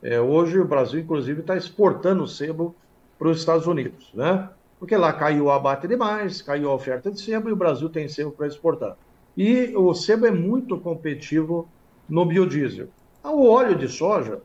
[0.00, 2.76] É, hoje o Brasil, inclusive, está exportando sebo
[3.18, 4.48] para os Estados Unidos, né?
[4.78, 8.08] Porque lá caiu o abate demais, caiu a oferta de sebo e o Brasil tem
[8.08, 8.96] sebo para exportar.
[9.36, 11.68] E o sebo é muito competitivo
[12.08, 12.88] no biodiesel.
[13.24, 14.40] O óleo de soja,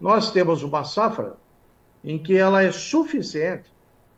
[0.00, 1.34] nós temos uma safra
[2.02, 3.72] em que ela é suficiente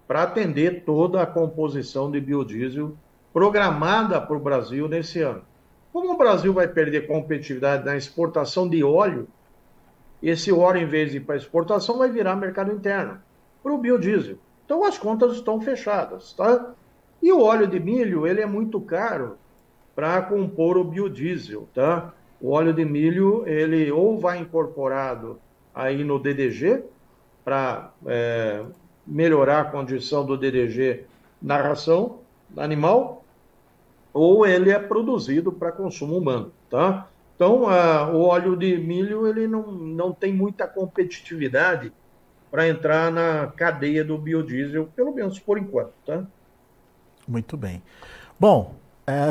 [0.08, 2.96] para atender toda a composição de biodiesel
[3.32, 5.42] programada para o Brasil nesse ano.
[5.92, 9.28] Como o Brasil vai perder competitividade na exportação de óleo,
[10.22, 13.20] esse óleo, em vez de ir para exportação, vai virar mercado interno
[13.66, 14.36] para o biodiesel.
[14.64, 16.72] Então as contas estão fechadas, tá?
[17.20, 19.36] E o óleo de milho, ele é muito caro
[19.92, 22.14] para compor o biodiesel, tá?
[22.40, 25.40] O óleo de milho, ele ou vai incorporado
[25.74, 26.84] aí no DDG,
[27.44, 28.62] para é,
[29.04, 31.04] melhorar a condição do DDG
[31.42, 32.20] na ração
[32.56, 33.24] animal,
[34.12, 37.08] ou ele é produzido para consumo humano, tá?
[37.34, 37.62] Então,
[38.14, 41.92] o óleo de milho, ele não, não tem muita competitividade
[42.56, 46.24] para entrar na cadeia do biodiesel, pelo menos por enquanto, tá?
[47.28, 47.82] Muito bem.
[48.40, 48.74] Bom,
[49.06, 49.28] é,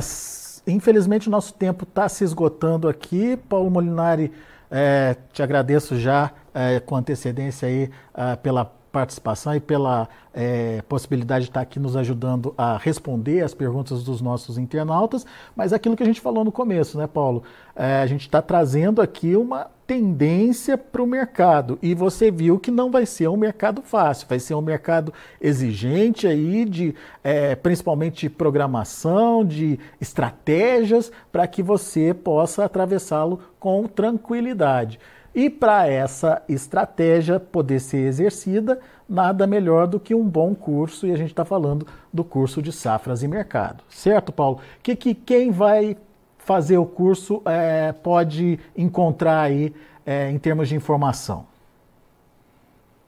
[0.68, 3.36] infelizmente o nosso tempo está se esgotando aqui.
[3.36, 4.32] Paulo Molinari,
[4.70, 11.44] é, te agradeço já é, com antecedência aí é, pela participação e pela é, possibilidade
[11.44, 16.04] de estar aqui nos ajudando a responder as perguntas dos nossos internautas, mas aquilo que
[16.04, 17.44] a gente falou no começo, né, Paulo?
[17.76, 22.72] É, a gente está trazendo aqui uma tendência para o mercado e você viu que
[22.72, 28.30] não vai ser um mercado fácil, vai ser um mercado exigente aí de é, principalmente
[28.30, 35.00] programação, de estratégias para que você possa atravessá-lo com tranquilidade.
[35.36, 41.12] E para essa estratégia poder ser exercida, nada melhor do que um bom curso, e
[41.12, 43.84] a gente está falando do curso de safras e mercado.
[43.90, 44.62] Certo, Paulo?
[44.82, 45.98] Que, que quem vai
[46.38, 49.76] fazer o curso é, pode encontrar aí
[50.06, 51.46] é, em termos de informação?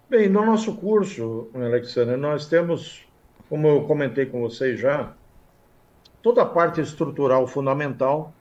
[0.10, 3.08] Bem, no nosso curso, Alexandre, nós temos,
[3.50, 5.14] como eu comentei com vocês já,
[6.22, 8.34] toda a parte estrutural fundamental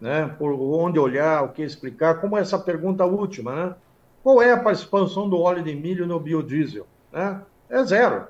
[0.00, 0.34] né?
[0.38, 3.74] Por onde olhar, o que explicar, como essa pergunta última, né?
[4.22, 6.86] Qual é a participação do óleo de milho no biodiesel?
[7.12, 7.40] Né?
[7.70, 8.26] É zero.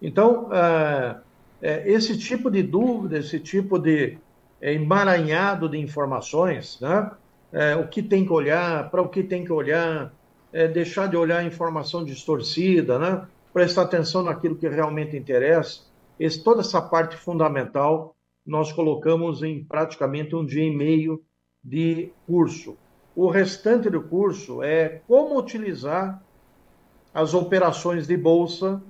[0.00, 1.16] Então, é,
[1.60, 4.16] é, esse tipo de dúvida, esse tipo de
[4.60, 7.10] é, emaranhado de informações, né?
[7.52, 10.12] É, o que tem que olhar, para o que tem que olhar,
[10.52, 13.26] é, deixar de olhar informação distorcida, né?
[13.52, 15.80] prestar atenção naquilo que realmente interessa.
[16.18, 18.14] Esse, toda essa parte fundamental
[18.50, 21.22] nós colocamos em praticamente um dia e meio
[21.62, 22.76] de curso.
[23.14, 26.20] O restante do curso é como utilizar
[27.14, 28.82] as operações de bolsa,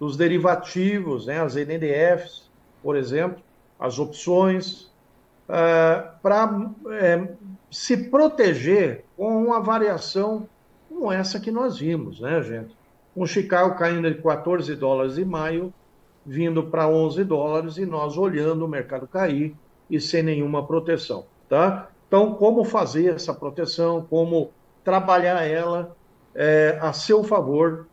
[0.00, 2.50] os derivativos, né, as NDFs,
[2.82, 3.40] por exemplo,
[3.78, 4.92] as opções,
[5.48, 7.28] uh, para é,
[7.70, 10.48] se proteger com uma variação
[10.88, 12.74] como essa que nós vimos, né, gente?
[13.16, 15.72] Um Chicago caindo de 14 dólares em maio
[16.24, 19.54] vindo para 11 dólares e nós olhando o mercado cair
[19.90, 21.88] e sem nenhuma proteção, tá?
[22.08, 24.50] Então, como fazer essa proteção, como
[24.82, 25.94] trabalhar ela
[26.34, 27.86] é, a seu favor,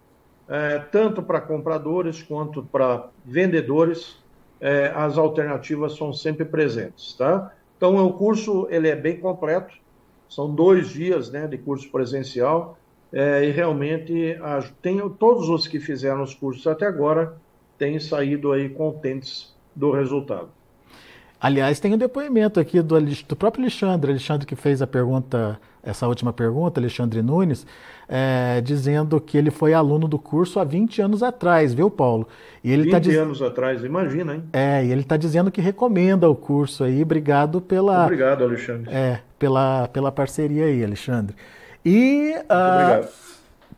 [0.48, 4.18] é, tanto para compradores quanto para vendedores,
[4.60, 7.52] é, as alternativas são sempre presentes, tá?
[7.78, 9.74] Então, o curso ele é bem completo,
[10.30, 12.78] são dois dias né, de curso presencial,
[13.12, 17.36] é, e realmente a, tem, todos os que fizeram os cursos até agora
[17.82, 20.50] têm saído aí contentes do resultado.
[21.40, 26.08] Aliás, tem um depoimento aqui do, do, próprio Alexandre, Alexandre que fez a pergunta, essa
[26.08, 27.66] última pergunta, Alexandre Nunes,
[28.08, 32.28] é, dizendo que ele foi aluno do curso há 20 anos atrás, viu, Paulo?
[32.64, 33.18] E ele 20 tá diz...
[33.18, 34.44] anos atrás, imagina, hein?
[34.54, 38.04] É, e ele está dizendo que recomenda o curso aí, obrigado pela...
[38.04, 38.94] Obrigado, Alexandre.
[38.94, 41.36] É, pela, pela parceria aí, Alexandre.
[41.84, 42.36] E...
[42.36, 42.76] Muito uh...
[42.76, 43.32] obrigado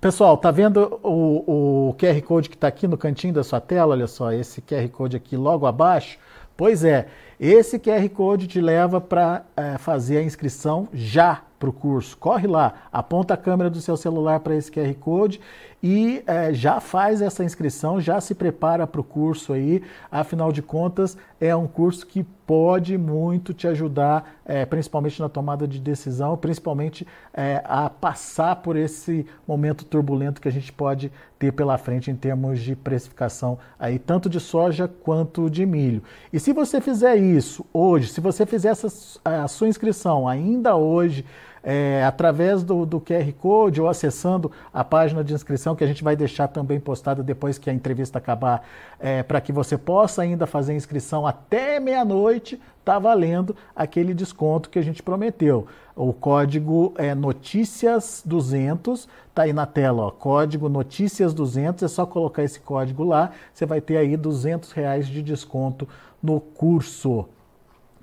[0.03, 3.93] Pessoal, tá vendo o, o QR Code que está aqui no cantinho da sua tela?
[3.93, 6.17] Olha só, esse QR Code aqui logo abaixo.
[6.57, 7.07] Pois é,
[7.39, 12.17] esse QR Code te leva para é, fazer a inscrição já para o curso.
[12.17, 15.39] Corre lá, aponta a câmera do seu celular para esse QR Code
[15.83, 19.83] e é, já faz essa inscrição, já se prepara para o curso aí.
[20.09, 25.67] Afinal de contas, é um curso que pode muito te ajudar, é, principalmente na tomada
[25.67, 31.51] de decisão, principalmente é, a passar por esse momento turbulento que a gente pode ter
[31.51, 36.01] pela frente em termos de precificação aí, tanto de soja quanto de milho.
[36.31, 38.07] E se você fizer isso hoje.
[38.07, 38.87] Se você fizer essa,
[39.25, 41.25] a sua inscrição ainda hoje,
[41.63, 46.03] é, através do, do, QR Code ou acessando a página de inscrição, que a gente
[46.03, 48.67] vai deixar também postada depois que a entrevista acabar,
[48.99, 54.77] é, para que você possa ainda fazer inscrição até meia-noite, está valendo aquele desconto que
[54.77, 55.65] a gente prometeu.
[55.95, 62.59] O código é Notícias200, está aí na tela, ó, código Notícias200, é só colocar esse
[62.59, 65.87] código lá, você vai ter aí 200 reais de desconto
[66.21, 67.25] no curso.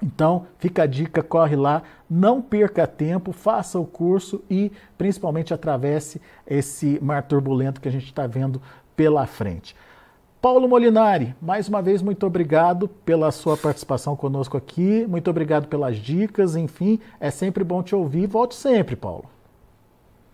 [0.03, 6.21] Então, fica a dica, corre lá, não perca tempo, faça o curso e principalmente atravesse
[6.47, 8.63] esse mar turbulento que a gente está vendo
[8.97, 9.77] pela frente.
[10.41, 15.97] Paulo Molinari, mais uma vez, muito obrigado pela sua participação conosco aqui, muito obrigado pelas
[15.97, 18.27] dicas, enfim, é sempre bom te ouvir.
[18.27, 19.27] Volte sempre, Paulo.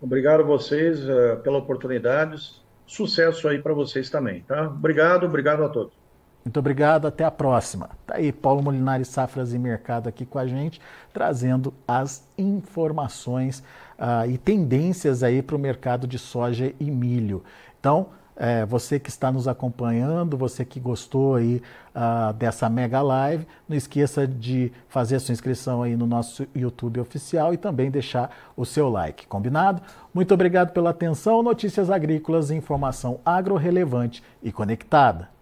[0.01, 2.61] Obrigado a vocês uh, pela oportunidade.
[2.85, 4.67] Sucesso aí para vocês também, tá?
[4.67, 5.96] Obrigado, obrigado a todos.
[6.47, 7.89] Muito obrigado, até a próxima.
[8.05, 10.79] Tá aí, Paulo Molinari Safras e Mercado aqui com a gente,
[11.11, 13.61] trazendo as informações
[13.99, 17.43] uh, e tendências aí para o mercado de soja e milho.
[17.77, 21.61] Então, é, você que está nos acompanhando, você que gostou aí
[21.93, 27.01] uh, dessa mega live, não esqueça de fazer a sua inscrição aí no nosso YouTube
[27.01, 29.81] oficial e também deixar o seu like, combinado?
[30.13, 31.43] Muito obrigado pela atenção.
[31.43, 35.35] Notícias agrícolas, informação agro relevante e conectada.